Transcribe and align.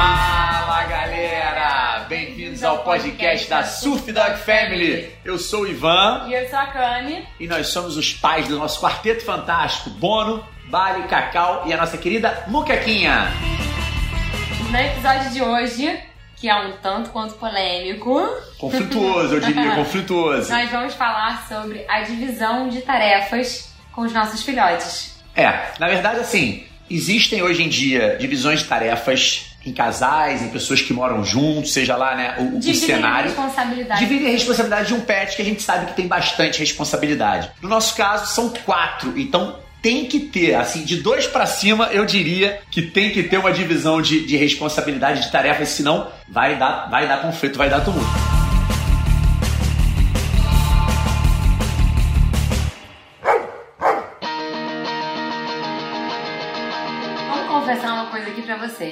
Fala 0.00 0.84
galera! 0.84 2.04
Bem-vindos 2.06 2.62
ao 2.62 2.80
podcast 2.80 3.48
da 3.48 3.64
Surf 3.64 4.12
Dog 4.12 4.36
Family. 4.40 5.10
Eu 5.24 5.38
sou 5.38 5.62
o 5.62 5.66
Ivan 5.66 6.26
E 6.28 6.34
eu 6.34 6.46
sou 6.50 6.58
a 6.58 6.66
Kami. 6.66 7.26
e 7.40 7.46
nós 7.48 7.68
somos 7.68 7.96
os 7.96 8.12
pais 8.12 8.46
do 8.46 8.58
nosso 8.58 8.78
quarteto 8.78 9.24
fantástico 9.24 9.88
Bono, 9.88 10.46
Bali, 10.66 11.04
Cacau 11.08 11.62
e 11.66 11.72
a 11.72 11.78
nossa 11.78 11.96
querida 11.96 12.44
Muquequinha. 12.46 13.28
No 14.70 14.78
episódio 14.78 15.30
de 15.30 15.40
hoje, 15.42 15.98
que 16.36 16.46
é 16.46 16.54
um 16.54 16.72
tanto 16.82 17.08
quanto 17.08 17.32
polêmico, 17.36 18.20
Conflituoso, 18.58 19.36
eu 19.36 19.40
diria, 19.40 19.70
conflituoso. 19.76 20.52
nós 20.52 20.70
vamos 20.70 20.92
falar 20.92 21.48
sobre 21.48 21.86
a 21.88 22.02
divisão 22.02 22.68
de 22.68 22.82
tarefas 22.82 23.72
com 23.92 24.02
os 24.02 24.12
nossos 24.12 24.42
filhotes. 24.42 25.16
É, 25.34 25.70
na 25.80 25.88
verdade, 25.88 26.20
assim, 26.20 26.66
existem 26.90 27.42
hoje 27.42 27.62
em 27.62 27.68
dia 27.70 28.16
divisões 28.20 28.60
de 28.60 28.66
tarefas 28.66 29.55
em 29.66 29.72
casais, 29.72 30.42
em 30.42 30.48
pessoas 30.48 30.80
que 30.80 30.92
moram 30.92 31.24
juntos, 31.24 31.72
seja 31.72 31.96
lá 31.96 32.14
né, 32.14 32.36
o, 32.38 32.56
o 32.56 32.60
Dividir 32.60 32.94
a 32.94 32.96
cenário. 32.96 33.28
responsabilidade. 33.30 34.00
Dividem 34.00 34.28
a 34.28 34.30
responsabilidade 34.30 34.88
de 34.88 34.94
um 34.94 35.00
pet 35.00 35.36
que 35.36 35.42
a 35.42 35.44
gente 35.44 35.62
sabe 35.62 35.86
que 35.86 35.94
tem 35.94 36.06
bastante 36.06 36.58
responsabilidade. 36.60 37.50
No 37.60 37.68
nosso 37.68 37.94
caso, 37.94 38.32
são 38.34 38.48
quatro, 38.48 39.18
então 39.18 39.56
tem 39.82 40.06
que 40.06 40.20
ter, 40.20 40.54
assim, 40.54 40.84
de 40.84 40.96
dois 40.96 41.26
pra 41.26 41.46
cima, 41.46 41.86
eu 41.92 42.04
diria 42.04 42.60
que 42.70 42.82
tem 42.82 43.10
que 43.10 43.22
ter 43.22 43.38
uma 43.38 43.52
divisão 43.52 44.00
de, 44.02 44.26
de 44.26 44.36
responsabilidade 44.36 45.22
de 45.22 45.30
tarefas, 45.30 45.68
senão 45.68 46.08
vai 46.28 46.56
dar, 46.56 46.88
vai 46.90 47.06
dar 47.06 47.22
conflito, 47.22 47.56
vai 47.56 47.68
dar 47.70 47.80
tumulto. 47.80 48.35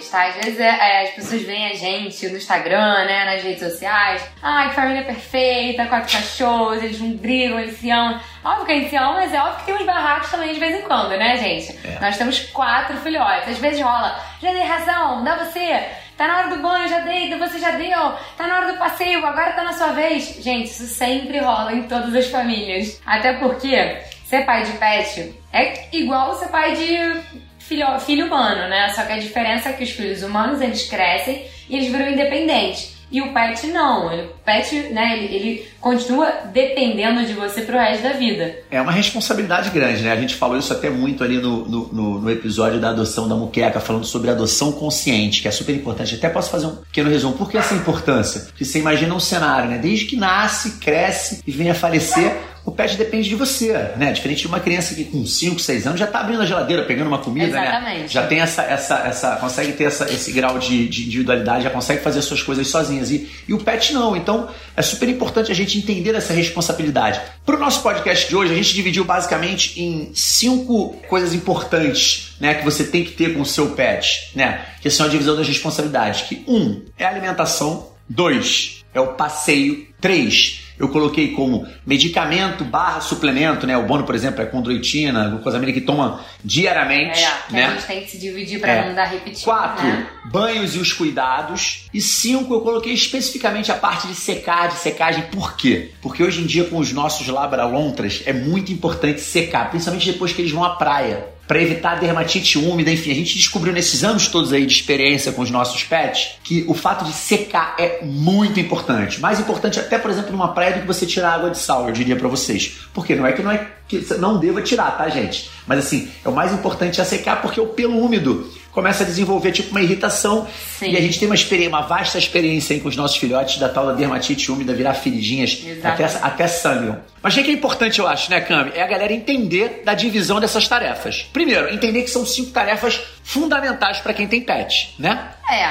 Tá? 0.00 0.26
Às 0.26 0.36
vezes 0.36 0.60
é, 0.60 0.68
é, 0.68 1.02
as 1.02 1.10
pessoas 1.10 1.42
veem 1.42 1.70
a 1.70 1.74
gente 1.74 2.28
no 2.28 2.36
Instagram, 2.36 3.04
né, 3.04 3.24
nas 3.24 3.42
redes 3.42 3.60
sociais. 3.60 4.22
Ai, 4.42 4.68
que 4.68 4.74
família 4.74 5.02
perfeita, 5.02 5.86
quatro 5.86 6.12
cachorros, 6.12 6.82
eles 6.82 7.00
não 7.00 7.12
brigam, 7.12 7.58
eles 7.58 7.78
se 7.78 7.90
amam. 7.90 8.20
Óbvio 8.44 8.66
que 8.66 8.72
a 8.72 8.74
gente 8.76 8.90
se 8.90 8.96
ama, 8.96 9.12
mas 9.14 9.32
é 9.32 9.40
óbvio 9.40 9.58
que 9.60 9.66
tem 9.66 9.74
uns 9.74 9.86
barracos 9.86 10.30
também 10.30 10.52
de 10.52 10.60
vez 10.60 10.74
em 10.74 10.82
quando, 10.82 11.10
né, 11.10 11.36
gente? 11.36 11.78
É. 11.86 11.98
Nós 12.00 12.16
temos 12.16 12.40
quatro 12.50 12.96
filhotes. 12.98 13.48
Às 13.48 13.58
vezes 13.58 13.80
rola, 13.80 14.20
já 14.40 14.52
dei 14.52 14.62
razão, 14.62 15.24
dá 15.24 15.36
você. 15.36 15.84
Tá 16.16 16.28
na 16.28 16.38
hora 16.38 16.48
do 16.48 16.62
banho, 16.62 16.88
já 16.88 17.00
dei, 17.00 17.36
você 17.36 17.58
já 17.58 17.72
deu. 17.72 18.12
Tá 18.36 18.46
na 18.46 18.58
hora 18.58 18.72
do 18.72 18.78
passeio, 18.78 19.24
agora 19.24 19.52
tá 19.52 19.64
na 19.64 19.72
sua 19.72 19.88
vez. 19.88 20.36
Gente, 20.42 20.66
isso 20.66 20.86
sempre 20.86 21.38
rola 21.38 21.72
em 21.72 21.84
todas 21.84 22.14
as 22.14 22.26
famílias. 22.28 23.00
Até 23.04 23.32
porque 23.34 24.02
ser 24.24 24.44
pai 24.44 24.62
de 24.62 24.72
pet 24.72 25.34
é 25.52 25.88
igual 25.92 26.34
ser 26.34 26.48
pai 26.48 26.74
de 26.74 27.43
filho, 27.68 27.86
filho 28.00 28.26
humano, 28.26 28.68
né? 28.68 28.88
Só 28.94 29.02
que 29.02 29.12
a 29.12 29.18
diferença 29.18 29.68
é 29.68 29.72
que 29.72 29.84
os 29.84 29.90
filhos 29.90 30.22
humanos, 30.22 30.60
eles 30.60 30.88
crescem 30.88 31.44
e 31.68 31.76
eles 31.76 31.90
viram 31.90 32.10
independentes. 32.10 32.92
E 33.12 33.20
o 33.20 33.32
pet 33.32 33.66
não. 33.68 34.06
O 34.08 34.28
pet, 34.44 34.74
né, 34.90 35.16
ele, 35.16 35.34
ele 35.36 35.68
continua 35.80 36.32
dependendo 36.52 37.24
de 37.24 37.32
você 37.34 37.60
pro 37.60 37.76
resto 37.78 38.02
da 38.02 38.12
vida. 38.14 38.56
É 38.70 38.80
uma 38.80 38.90
responsabilidade 38.90 39.70
grande, 39.70 40.02
né? 40.02 40.10
A 40.10 40.16
gente 40.16 40.34
falou 40.34 40.58
isso 40.58 40.72
até 40.72 40.90
muito 40.90 41.22
ali 41.22 41.36
no, 41.36 41.64
no- 41.68 42.20
no 42.20 42.30
episódio 42.30 42.80
da 42.80 42.88
adoção 42.90 43.28
da 43.28 43.36
muqueca, 43.36 43.78
falando 43.78 44.04
sobre 44.04 44.30
adoção 44.30 44.72
consciente, 44.72 45.42
que 45.42 45.46
é 45.46 45.50
super 45.52 45.74
importante. 45.76 46.14
Até 46.16 46.28
posso 46.28 46.50
fazer 46.50 46.66
um 46.66 46.76
pequeno 46.76 47.08
resumo. 47.10 47.34
Por 47.34 47.48
que 47.48 47.56
essa 47.58 47.74
importância? 47.74 48.40
Porque 48.46 48.64
você 48.64 48.80
imagina 48.80 49.14
um 49.14 49.20
cenário, 49.20 49.70
né? 49.70 49.78
Desde 49.78 50.06
que 50.06 50.16
nasce, 50.16 50.78
cresce 50.78 51.40
e 51.46 51.52
vem 51.52 51.70
a 51.70 51.74
falecer, 51.74 52.36
o 52.64 52.72
pet 52.72 52.96
depende 52.96 53.28
de 53.28 53.34
você, 53.34 53.72
né? 53.96 54.10
Diferente 54.12 54.40
de 54.40 54.46
uma 54.46 54.58
criança 54.58 54.94
que 54.94 55.04
com 55.04 55.26
5, 55.26 55.60
6 55.60 55.86
anos 55.86 56.00
já 56.00 56.06
tá 56.06 56.20
abrindo 56.20 56.40
a 56.40 56.46
geladeira, 56.46 56.84
pegando 56.84 57.08
uma 57.08 57.18
comida, 57.18 57.48
né? 57.48 57.68
Exatamente. 57.68 58.12
Já 58.12 58.26
tem 58.26 58.40
essa, 58.40 58.62
essa, 58.62 58.98
essa 59.00 59.36
consegue 59.36 59.72
ter 59.72 59.84
essa, 59.84 60.10
esse 60.10 60.32
grau 60.32 60.58
de, 60.58 60.88
de 60.88 61.02
individualidade, 61.02 61.64
já 61.64 61.70
consegue 61.70 62.02
fazer 62.02 62.20
as 62.20 62.24
suas 62.24 62.42
coisas 62.42 62.66
sozinhas. 62.66 63.10
E, 63.10 63.30
e 63.46 63.52
o 63.52 63.58
pet 63.58 63.92
não. 63.92 64.16
Então 64.16 64.48
é 64.74 64.80
super 64.80 65.08
importante 65.10 65.52
a 65.52 65.54
gente 65.54 65.76
entender 65.76 66.14
essa 66.14 66.32
responsabilidade. 66.32 67.20
Para 67.44 67.56
o 67.56 67.58
nosso 67.58 67.82
podcast 67.82 68.28
de 68.28 68.34
hoje, 68.34 68.54
a 68.54 68.56
gente 68.56 68.72
dividiu 68.72 69.04
basicamente 69.04 69.78
em 69.78 70.10
cinco 70.14 70.96
coisas 71.06 71.34
importantes 71.34 72.34
né, 72.40 72.54
que 72.54 72.64
você 72.64 72.84
tem 72.84 73.04
que 73.04 73.12
ter 73.12 73.34
com 73.34 73.42
o 73.42 73.46
seu 73.46 73.72
pet, 73.72 74.30
né? 74.34 74.64
Que 74.80 74.88
são 74.88 75.04
a 75.04 75.08
divisão 75.10 75.36
das 75.36 75.46
responsabilidades. 75.46 76.22
Que 76.22 76.42
um 76.48 76.82
é 76.96 77.04
a 77.04 77.10
alimentação, 77.10 77.90
dois 78.08 78.82
é 78.94 79.00
o 79.00 79.08
passeio, 79.08 79.86
três 80.00 80.63
eu 80.78 80.88
coloquei 80.88 81.32
como 81.32 81.66
medicamento 81.86 82.64
barra 82.64 83.00
suplemento, 83.00 83.66
né? 83.66 83.76
O 83.76 83.82
Bono, 83.84 84.04
por 84.04 84.14
exemplo, 84.14 84.42
é 84.42 84.46
condroitina, 84.46 85.28
glucosamina 85.28 85.72
que 85.72 85.80
toma 85.80 86.20
diariamente, 86.44 87.20
É, 87.22 87.30
que 87.46 87.52
né? 87.52 87.64
a 87.66 87.70
gente 87.70 87.86
tem 87.86 88.00
que 88.02 88.10
se 88.10 88.18
dividir 88.18 88.60
pra 88.60 88.72
É. 88.72 88.88
não 88.88 88.94
dar 88.94 89.04
repetido. 89.04 89.44
Quatro, 89.44 89.86
né? 89.86 90.06
banhos 90.30 90.74
e 90.74 90.78
os 90.78 90.92
cuidados. 90.92 91.86
E 91.92 92.00
cinco, 92.00 92.54
eu 92.54 92.60
coloquei 92.60 92.92
especificamente 92.92 93.70
a 93.70 93.74
parte 93.74 94.06
de 94.06 94.14
secar, 94.14 94.68
de 94.68 94.74
secagem. 94.74 95.24
Por 95.30 95.56
quê? 95.56 95.92
Porque 96.02 96.22
hoje 96.22 96.40
em 96.42 96.46
dia, 96.46 96.64
com 96.64 96.78
os 96.78 96.92
nossos 96.92 97.26
labralontras, 97.28 98.22
é 98.26 98.32
muito 98.32 98.72
importante 98.72 99.20
secar, 99.20 99.70
principalmente 99.70 100.10
depois 100.12 100.32
que 100.32 100.42
eles 100.42 100.52
vão 100.52 100.64
à 100.64 100.70
praia. 100.76 101.33
Pra 101.46 101.60
evitar 101.60 102.00
dermatite 102.00 102.58
úmida, 102.58 102.90
enfim, 102.90 103.10
a 103.10 103.14
gente 103.14 103.34
descobriu 103.34 103.72
nesses 103.72 104.02
anos 104.02 104.28
todos 104.28 104.52
aí 104.52 104.64
de 104.64 104.72
experiência 104.72 105.30
com 105.32 105.42
os 105.42 105.50
nossos 105.50 105.84
pets 105.84 106.36
que 106.42 106.64
o 106.66 106.74
fato 106.74 107.04
de 107.04 107.12
secar 107.12 107.76
é 107.78 108.02
muito 108.02 108.58
importante. 108.58 109.20
Mais 109.20 109.38
importante 109.38 109.78
até, 109.78 109.98
por 109.98 110.10
exemplo, 110.10 110.32
numa 110.32 110.54
praia 110.54 110.74
do 110.74 110.80
que 110.80 110.86
você 110.86 111.04
tirar 111.04 111.34
água 111.34 111.50
de 111.50 111.58
sal, 111.58 111.86
eu 111.86 111.92
diria 111.92 112.16
pra 112.16 112.28
vocês. 112.28 112.78
Porque 112.94 113.14
não 113.14 113.26
é 113.26 113.32
que 113.32 113.42
não 113.42 113.50
é 113.50 113.66
que 113.86 114.04
não 114.18 114.38
deva 114.38 114.62
tirar, 114.62 114.96
tá, 114.96 115.08
gente? 115.08 115.50
Mas 115.66 115.80
assim, 115.80 116.08
é 116.24 116.28
o 116.28 116.32
mais 116.32 116.52
importante 116.52 117.00
é 117.00 117.04
secar 117.04 117.42
porque 117.42 117.60
o 117.60 117.66
pelo 117.66 117.98
úmido 117.98 118.50
começa 118.74 119.04
a 119.04 119.06
desenvolver 119.06 119.52
tipo 119.52 119.70
uma 119.70 119.80
irritação 119.80 120.46
Sim. 120.78 120.90
e 120.90 120.96
a 120.96 121.00
gente 121.00 121.18
tem 121.18 121.28
uma, 121.28 121.36
uma 121.68 121.86
vasta 121.86 122.18
experiência 122.18 122.74
aí 122.74 122.80
com 122.80 122.88
os 122.88 122.96
nossos 122.96 123.16
filhotes 123.16 123.58
da 123.58 123.68
tal 123.68 123.86
da 123.86 123.92
dermatite 123.92 124.50
úmida 124.50 124.74
virar 124.74 124.94
feridinhas 124.94 125.62
até, 125.82 126.04
até 126.04 126.48
sangram. 126.48 127.00
Mas 127.22 127.34
o 127.36 127.42
que 127.42 127.50
é 127.50 127.54
importante, 127.54 128.00
eu 128.00 128.06
acho, 128.06 128.30
né, 128.30 128.40
Cami? 128.40 128.72
É 128.74 128.82
a 128.82 128.86
galera 128.86 129.12
entender 129.12 129.82
da 129.84 129.94
divisão 129.94 130.40
dessas 130.40 130.68
tarefas. 130.68 131.26
Primeiro, 131.32 131.72
entender 131.72 132.02
que 132.02 132.10
são 132.10 132.26
cinco 132.26 132.50
tarefas 132.50 133.00
fundamentais 133.22 133.98
para 134.00 134.12
quem 134.12 134.26
tem 134.26 134.42
pet, 134.42 134.94
né? 134.98 135.30
É, 135.48 135.70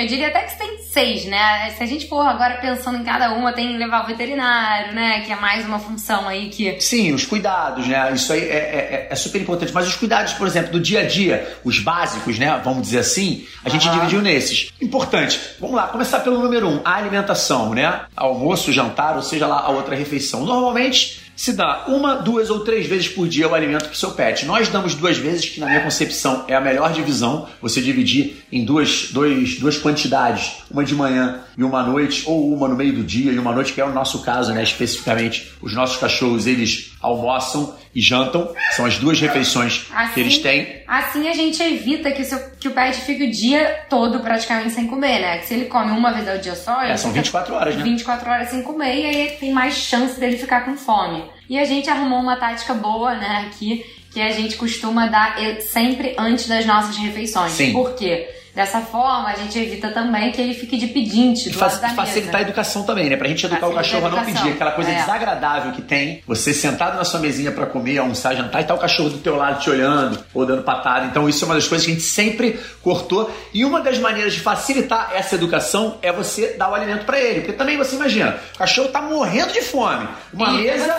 eu 0.00 0.06
diria 0.06 0.28
até 0.28 0.40
que 0.42 0.58
tem 0.58 0.78
seis, 0.82 1.24
né? 1.26 1.70
Se 1.76 1.82
a 1.82 1.86
gente 1.86 2.08
for 2.08 2.20
agora 2.26 2.54
pensando 2.56 2.98
em 2.98 3.04
cada 3.04 3.32
uma, 3.34 3.52
tem 3.52 3.76
levar 3.76 4.04
o 4.04 4.06
veterinário, 4.06 4.92
né? 4.94 5.20
Que 5.20 5.32
é 5.32 5.36
mais 5.36 5.64
uma 5.66 5.78
função 5.78 6.26
aí 6.28 6.48
que. 6.48 6.80
Sim, 6.80 7.12
os 7.12 7.24
cuidados, 7.24 7.86
né? 7.86 8.10
Isso 8.12 8.32
aí 8.32 8.40
é, 8.42 9.06
é- 9.08 9.08
é 9.10 9.14
super 9.14 9.40
importante. 9.40 9.72
Mas 9.72 9.86
os 9.86 9.94
cuidados, 9.96 10.32
por 10.34 10.46
exemplo, 10.46 10.72
do 10.72 10.80
dia 10.80 11.00
a 11.00 11.06
dia, 11.06 11.56
os 11.64 11.78
básicos, 11.78 12.38
né? 12.38 12.60
Vamos 12.64 12.82
dizer 12.82 12.98
assim, 13.00 13.46
a 13.64 13.68
gente 13.68 13.86
Aham. 13.88 13.98
dividiu 13.98 14.20
nesses. 14.22 14.70
Importante. 14.80 15.40
Vamos 15.60 15.76
lá, 15.76 15.86
começar 15.88 16.20
pelo 16.20 16.38
número 16.38 16.68
um, 16.68 16.80
a 16.84 16.94
alimentação, 16.96 17.74
né? 17.74 18.02
Almoço, 18.16 18.72
jantar, 18.72 19.16
ou 19.16 19.22
seja 19.22 19.46
lá, 19.46 19.60
a 19.60 19.70
outra 19.70 19.94
refeição. 19.94 20.44
Normalmente 20.44 21.20
se 21.36 21.54
dá 21.54 21.84
uma, 21.88 22.16
duas 22.16 22.50
ou 22.50 22.60
três 22.64 22.86
vezes 22.86 23.08
por 23.08 23.26
dia 23.26 23.48
o 23.48 23.54
alimento 23.54 23.84
para 23.84 23.92
o 23.92 23.96
seu 23.96 24.10
pet. 24.10 24.44
Nós 24.44 24.68
damos 24.68 24.94
duas 24.94 25.16
vezes, 25.16 25.46
que 25.48 25.58
na 25.58 25.64
minha 25.66 25.80
concepção 25.80 26.44
é 26.46 26.54
a 26.54 26.60
melhor 26.60 26.92
divisão. 26.92 27.48
Você 27.62 27.80
dividir 27.80 28.39
em 28.52 28.64
duas, 28.64 29.08
dois, 29.12 29.58
duas 29.58 29.76
quantidades, 29.78 30.62
uma 30.70 30.84
de 30.84 30.94
manhã 30.94 31.40
e 31.56 31.62
uma 31.62 31.80
à 31.80 31.82
noite, 31.82 32.24
ou 32.26 32.52
uma 32.52 32.66
no 32.68 32.76
meio 32.76 32.92
do 32.92 33.04
dia 33.04 33.30
e 33.32 33.38
uma 33.38 33.52
à 33.52 33.54
noite, 33.54 33.72
que 33.72 33.80
é 33.80 33.84
o 33.84 33.92
nosso 33.92 34.22
caso, 34.22 34.52
né? 34.52 34.62
Especificamente, 34.62 35.52
os 35.60 35.74
nossos 35.74 35.96
cachorros 35.98 36.46
eles 36.46 36.92
almoçam 37.00 37.74
e 37.94 38.00
jantam. 38.00 38.52
São 38.72 38.86
as 38.86 38.98
duas 38.98 39.20
refeições 39.20 39.86
que 40.14 40.20
eles 40.20 40.38
têm. 40.38 40.82
Assim 40.86 41.28
a 41.28 41.32
gente 41.34 41.62
evita 41.62 42.10
que, 42.12 42.22
o 42.22 42.24
seu- 42.24 42.50
que 42.58 42.68
o 42.68 42.70
pet 42.72 42.96
fique 43.00 43.24
o 43.24 43.30
dia 43.30 43.84
todo 43.88 44.20
praticamente 44.20 44.70
sem 44.70 44.86
comer, 44.86 45.20
né? 45.20 45.38
Que 45.38 45.46
se 45.46 45.54
ele 45.54 45.64
come 45.66 45.90
uma 45.92 46.12
vez 46.12 46.28
ao 46.28 46.38
dia 46.38 46.54
só, 46.54 46.82
É, 46.82 46.96
são 46.96 47.10
fica 47.10 47.22
24 47.22 47.54
horas, 47.54 47.76
né? 47.76 47.82
24 47.82 48.30
horas 48.30 48.48
sem 48.48 48.62
comer 48.62 48.96
e 49.00 49.06
aí 49.06 49.36
tem 49.38 49.52
mais 49.52 49.74
chance 49.74 50.18
dele 50.18 50.36
ficar 50.36 50.64
com 50.64 50.76
fome. 50.76 51.24
E 51.48 51.58
a 51.58 51.64
gente 51.64 51.90
arrumou 51.90 52.20
uma 52.20 52.36
tática 52.36 52.74
boa, 52.74 53.14
né, 53.14 53.44
aqui, 53.48 53.84
que 54.10 54.20
a 54.20 54.30
gente 54.32 54.56
costuma 54.56 55.06
dar 55.06 55.36
sempre 55.60 56.14
antes 56.18 56.48
das 56.48 56.66
nossas 56.66 56.96
refeições. 56.96 57.52
Sim. 57.52 57.72
Por 57.72 57.94
quê? 57.94 58.28
Dessa 58.60 58.82
forma, 58.82 59.30
a 59.30 59.34
gente 59.36 59.58
evita 59.58 59.88
também 59.90 60.30
que 60.32 60.38
ele 60.38 60.52
fique 60.52 60.76
de 60.76 60.86
pedinte 60.88 61.48
do 61.48 61.58
facilitar 61.58 62.36
a 62.36 62.42
educação 62.42 62.82
também, 62.82 63.08
né? 63.08 63.16
Pra 63.16 63.26
gente 63.26 63.46
educar 63.46 63.68
o 63.68 63.72
cachorro 63.74 64.04
a 64.04 64.08
a 64.08 64.10
não 64.12 64.22
pedir 64.22 64.50
aquela 64.50 64.72
coisa 64.72 64.90
É. 64.90 64.96
desagradável 64.96 65.72
que 65.72 65.80
tem. 65.80 66.22
Você 66.26 66.52
sentado 66.52 66.94
na 66.94 67.04
sua 67.06 67.20
mesinha 67.20 67.50
pra 67.52 67.64
comer, 67.64 67.96
almoçar, 67.96 68.36
jantar 68.36 68.60
e 68.60 68.64
tá 68.64 68.74
o 68.74 68.78
cachorro 68.78 69.08
do 69.08 69.16
teu 69.16 69.34
lado 69.34 69.60
te 69.62 69.70
olhando 69.70 70.22
ou 70.34 70.44
dando 70.44 70.62
patada. 70.62 71.06
Então 71.06 71.26
isso 71.26 71.42
é 71.42 71.48
uma 71.48 71.54
das 71.54 71.66
coisas 71.66 71.86
que 71.86 71.90
a 71.90 71.94
gente 71.94 72.06
sempre 72.06 72.60
cortou. 72.82 73.34
E 73.54 73.64
uma 73.64 73.80
das 73.80 73.98
maneiras 73.98 74.34
de 74.34 74.40
facilitar 74.40 75.10
essa 75.14 75.36
educação 75.36 75.96
é 76.02 76.12
você 76.12 76.48
dar 76.58 76.70
o 76.70 76.74
alimento 76.74 77.06
pra 77.06 77.18
ele. 77.18 77.40
Porque 77.40 77.54
também 77.54 77.78
você 77.78 77.96
imagina, 77.96 78.38
o 78.56 78.58
cachorro 78.58 78.88
tá 78.88 79.00
morrendo 79.00 79.54
de 79.54 79.62
fome. 79.62 80.06
Uma 80.34 80.50
E 80.50 80.64
mesa, 80.64 80.96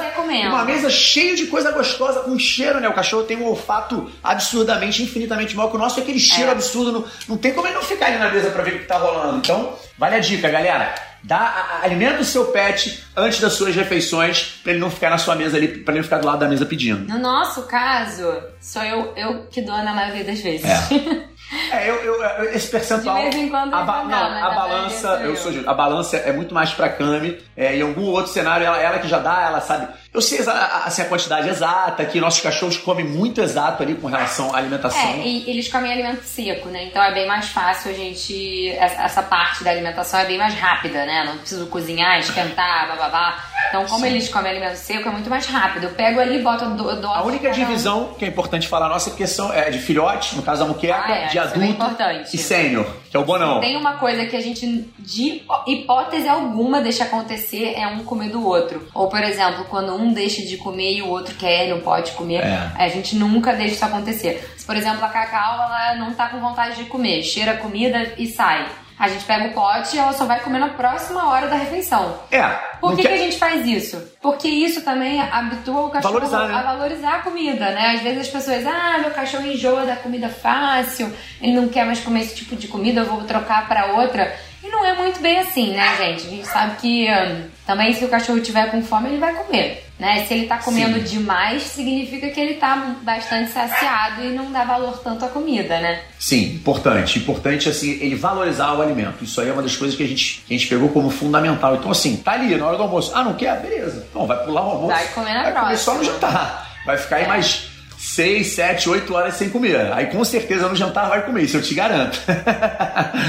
uma 0.50 0.66
mesa 0.66 0.90
cheia 0.90 1.36
de 1.36 1.46
coisa 1.46 1.70
gostosa, 1.72 2.22
com 2.22 2.40
cheiro, 2.40 2.80
né? 2.80 2.90
O 2.90 2.94
cachorro 2.94 3.22
tem 3.22 3.38
um 3.38 3.46
olfato 3.46 4.10
absurdamente, 4.24 5.04
infinitamente 5.04 5.56
maior 5.56 5.70
que 5.70 5.76
o 5.76 5.80
nosso, 5.80 6.00
aquele 6.00 6.20
cheiro 6.20 6.50
É. 6.50 6.52
absurdo. 6.54 6.92
Não, 6.92 7.06
não 7.30 7.38
tem 7.38 7.51
como 7.54 7.68
ele 7.68 7.76
não 7.76 7.84
ficar 7.84 8.08
ali 8.08 8.18
na 8.18 8.30
mesa 8.32 8.50
pra 8.52 8.64
ver 8.64 8.76
o 8.76 8.80
que 8.80 8.86
tá 8.86 8.98
rolando. 8.98 9.38
Então, 9.38 9.74
vale 9.98 10.16
a 10.16 10.20
dica, 10.20 10.50
galera. 10.50 10.94
Dá, 11.24 11.80
alimenta 11.84 12.22
o 12.22 12.26
seu 12.26 12.46
pet 12.46 13.04
antes 13.16 13.40
das 13.40 13.54
suas 13.54 13.76
refeições 13.76 14.60
pra 14.64 14.72
ele 14.72 14.82
não 14.82 14.90
ficar 14.90 15.12
na 15.12 15.20
sua 15.20 15.36
mesa 15.36 15.56
ali, 15.56 15.68
pra 15.68 15.92
ele 15.94 16.00
não 16.00 16.04
ficar 16.04 16.18
do 16.18 16.26
lado 16.26 16.40
da 16.40 16.48
mesa 16.48 16.66
pedindo. 16.66 17.08
No 17.14 17.20
nosso 17.20 17.62
caso, 17.68 18.42
sou 18.60 18.82
eu, 18.84 19.14
eu 19.16 19.46
que 19.52 19.62
dou 19.62 19.78
na 19.78 19.94
maioria 19.94 20.24
das 20.24 20.40
vezes. 20.42 20.66
É. 20.66 21.32
É, 21.70 21.90
eu, 21.90 21.96
eu- 22.06 22.44
esse 22.54 22.70
percentual. 22.70 23.18
De 23.18 23.24
vez 23.24 23.36
em 23.36 23.50
quando 23.50 23.74
a, 23.74 23.82
ba- 23.82 24.04
não, 24.06 24.08
mas 24.30 24.42
a 24.44 24.50
balança, 24.52 25.08
eu 25.22 25.36
sou 25.36 25.52
a 25.66 25.74
balança 25.74 26.16
é 26.16 26.32
muito 26.32 26.54
mais 26.54 26.72
pra 26.72 26.88
Cami. 26.88 27.38
É, 27.58 27.76
em 27.76 27.82
algum 27.82 28.04
outro 28.06 28.32
cenário, 28.32 28.66
ela, 28.66 28.78
ela 28.82 29.00
que 29.00 29.08
já 29.10 29.20
dá, 29.20 29.48
ela 29.48 29.60
sabe. 29.60 29.90
Eu 30.14 30.22
sei 30.22 30.40
assim, 30.42 31.04
a 31.04 31.06
quantidade 31.06 31.48
exata, 31.48 32.04
que 32.04 32.20
nossos 32.20 32.42
cachorros 32.42 32.76
comem 32.76 33.06
muito 33.06 33.40
exato 33.42 33.82
ali 33.82 33.96
com 33.96 34.08
relação 34.08 34.54
à 34.54 34.58
alimentação. 34.58 35.00
É, 35.00 35.26
e 35.26 35.50
eles 35.50 35.70
comem 35.70 35.90
alimento 35.90 36.24
seco, 36.24 36.68
né? 36.68 36.84
Então 36.84 37.02
é 37.02 37.14
bem 37.14 37.26
mais 37.26 37.48
fácil 37.48 37.92
a 37.92 37.94
gente. 37.94 38.70
Essa 38.72 39.24
parte 39.24 39.64
da 39.64 39.72
alimentação 39.72 40.20
é 40.20 40.26
bem 40.26 40.38
mais 40.38 40.54
rápida, 40.54 41.06
né? 41.06 41.24
Não 41.26 41.38
preciso 41.38 41.66
cozinhar, 41.68 42.20
esquentar, 42.20 42.90
bababá. 42.90 43.42
Então, 43.70 43.86
como 43.86 44.06
eles 44.06 44.28
comem 44.28 44.52
alimento 44.52 44.76
seco, 44.76 45.08
é 45.08 45.12
muito 45.14 45.30
mais 45.30 45.46
rápido. 45.46 45.86
Eu 45.86 45.92
pego 45.92 46.20
ali 46.20 46.40
e 46.40 46.42
boto 46.42 46.66
do, 46.72 47.08
A 47.08 47.24
única 47.24 47.50
divisão 47.52 48.14
que 48.20 48.26
é 48.26 48.28
importante 48.28 48.68
falar 48.68 48.90
nossa 48.90 49.08
é 49.08 49.12
porque 49.12 49.26
são 49.26 49.54
é 49.54 49.70
de 49.70 49.80
filhote, 49.80 50.36
no 50.36 50.42
caso 50.42 50.64
da 50.64 50.68
muqueca, 50.68 51.06
Ah, 51.06 51.16
é, 51.16 51.28
de 51.28 51.38
é 51.38 51.42
adulto 51.42 51.64
importante. 51.64 52.36
e 52.36 52.38
sênior, 52.38 52.86
que 53.10 53.16
é 53.16 53.20
o 53.20 53.24
bonão. 53.24 53.62
Tem 53.62 53.78
uma 53.78 53.94
coisa 53.94 54.26
que 54.26 54.36
a 54.36 54.42
gente, 54.42 54.92
de 55.00 55.42
hipótese 55.66 56.28
alguma, 56.28 56.82
deixa 56.82 57.06
acontecer, 57.06 57.76
é 57.78 57.88
um 57.88 58.04
comer 58.04 58.30
do 58.30 58.46
outro. 58.46 58.86
Ou, 58.94 59.08
por 59.08 59.24
exemplo, 59.24 59.64
quando 59.70 59.94
um 59.94 60.01
deixa 60.14 60.42
de 60.42 60.58
comer 60.58 60.94
e 60.98 61.02
o 61.02 61.08
outro 61.10 61.36
quer 61.36 61.68
não 61.70 61.80
pode 61.82 62.12
comer, 62.12 62.42
É. 62.44 62.72
a 62.78 62.88
gente 62.90 63.16
nunca 63.16 63.54
deixa 63.54 63.76
isso 63.76 63.86
acontecer. 63.86 64.54
Se, 64.58 64.66
por 64.66 64.76
exemplo, 64.76 65.04
a 65.06 65.10
Cacau, 65.10 65.56
ela 65.56 65.96
não 65.96 66.14
tá 66.14 66.30
com 66.30 66.40
vontade 66.40 66.76
de 66.76 66.86
comer, 66.86 67.24
cheira 67.24 67.52
a 67.52 67.58
comida 67.58 68.14
e 68.18 68.28
sai. 68.28 68.66
A 69.00 69.08
gente 69.08 69.26
pega 69.26 69.46
o 69.48 69.52
pote 69.54 69.96
e 69.96 70.00
ela 70.00 70.14
só 70.14 70.26
vai 70.26 70.40
comer 70.42 70.60
na 70.60 70.70
próxima 70.70 71.28
hora 71.28 71.48
da 71.48 71.56
refeição. 71.56 72.20
É. 72.30 72.44
Por 72.80 72.96
que, 72.96 73.02
quer- 73.02 73.08
que 73.08 73.14
a 73.16 73.18
gente 73.18 73.38
faz 73.40 73.66
isso? 73.66 74.00
Porque 74.22 74.48
isso 74.48 74.84
também 74.84 75.20
habitua 75.20 75.86
o 75.86 75.90
cachorro 75.90 76.14
Valorizar, 76.14 76.48
né? 76.48 76.54
a 76.54 76.62
valorizar 76.74 77.16
a 77.16 77.20
comida, 77.20 77.72
né? 77.72 77.94
Às 77.96 78.02
vezes 78.02 78.22
as 78.22 78.28
pessoas, 78.28 78.64
ah, 78.68 79.00
meu 79.00 79.10
cachorro 79.10 79.48
enjoa 79.48 79.86
da 79.88 79.96
comida 79.96 80.30
fácil, 80.30 81.12
ele 81.42 81.54
não 81.54 81.68
quer 81.68 81.86
mais 81.86 82.00
comer 82.00 82.22
esse 82.22 82.36
tipo 82.36 82.56
de 82.56 82.68
comida, 82.68 83.02
eu 83.02 83.06
vou 83.06 83.24
trocar 83.24 83.68
para 83.68 83.94
outra. 83.94 84.36
E 84.64 84.68
não 84.70 84.86
é 84.86 84.94
muito 84.94 85.20
bem 85.20 85.40
assim, 85.40 85.72
né, 85.74 85.96
gente? 85.98 86.28
A 86.28 86.30
gente 86.30 86.48
sabe 86.48 86.76
que 86.78 87.08
hum, 87.10 87.46
também 87.72 87.94
se 87.94 88.04
o 88.04 88.10
cachorro 88.10 88.42
tiver 88.42 88.70
com 88.70 88.82
fome, 88.84 89.08
ele 89.08 89.18
vai 89.18 89.34
comer, 89.34 89.86
né? 89.98 90.26
Se 90.26 90.34
ele 90.34 90.46
tá 90.46 90.58
comendo 90.58 90.98
Sim. 91.00 91.04
demais, 91.20 91.64
significa 91.64 92.28
que 92.30 92.38
ele 92.38 92.56
tá 92.56 92.96
bastante 93.02 93.50
saciado 93.50 94.26
e 94.26 94.32
não 94.32 94.52
dá 94.52 94.66
valor 94.66 94.98
tanto 95.02 95.24
à 95.24 95.30
comida, 95.30 95.80
né? 95.80 96.02
Sim, 96.20 96.56
importante. 96.56 97.18
Importante, 97.20 97.70
assim, 97.70 97.92
ele 98.02 98.16
valorizar 98.16 98.74
o 98.74 98.82
alimento. 98.82 99.24
Isso 99.24 99.40
aí 99.40 99.48
é 99.48 99.54
uma 99.54 99.62
das 99.62 99.78
coisas 99.78 99.96
que 99.96 100.04
a 100.04 100.08
gente, 100.08 100.44
que 100.46 100.54
a 100.54 100.58
gente 100.58 100.68
pegou 100.68 100.90
como 100.90 101.10
fundamental. 101.10 101.76
Então, 101.78 101.90
assim, 101.92 102.18
tá 102.18 102.34
ali 102.34 102.54
na 102.58 102.66
hora 102.68 102.76
do 102.76 102.84
almoço. 102.84 103.14
Ah, 103.16 103.24
não 103.24 103.36
quer? 103.36 103.58
Beleza. 103.62 104.06
Então, 104.10 104.28
vai 104.28 104.44
pular 104.44 104.64
o 104.68 104.72
almoço. 104.72 104.88
Vai 104.94 105.08
comer 105.08 105.34
na 105.34 105.44
Vai 105.44 105.54
comer 105.54 105.78
só 105.78 105.94
no 105.94 106.00
próxima. 106.00 106.20
jantar. 106.30 106.72
Vai 106.86 106.98
ficar 106.98 107.16
aí 107.16 107.24
É. 107.24 107.28
mais 107.28 107.72
6, 107.98 108.48
7, 108.48 108.90
8 108.90 109.14
horas 109.14 109.36
sem 109.36 109.50
comer. 109.50 109.94
Aí, 109.94 110.08
com 110.08 110.26
certeza, 110.26 110.68
no 110.68 110.76
jantar 110.76 111.08
vai 111.08 111.22
comer. 111.24 111.44
Isso 111.44 111.56
eu 111.56 111.62
te 111.62 111.74
garanto. 111.74 112.20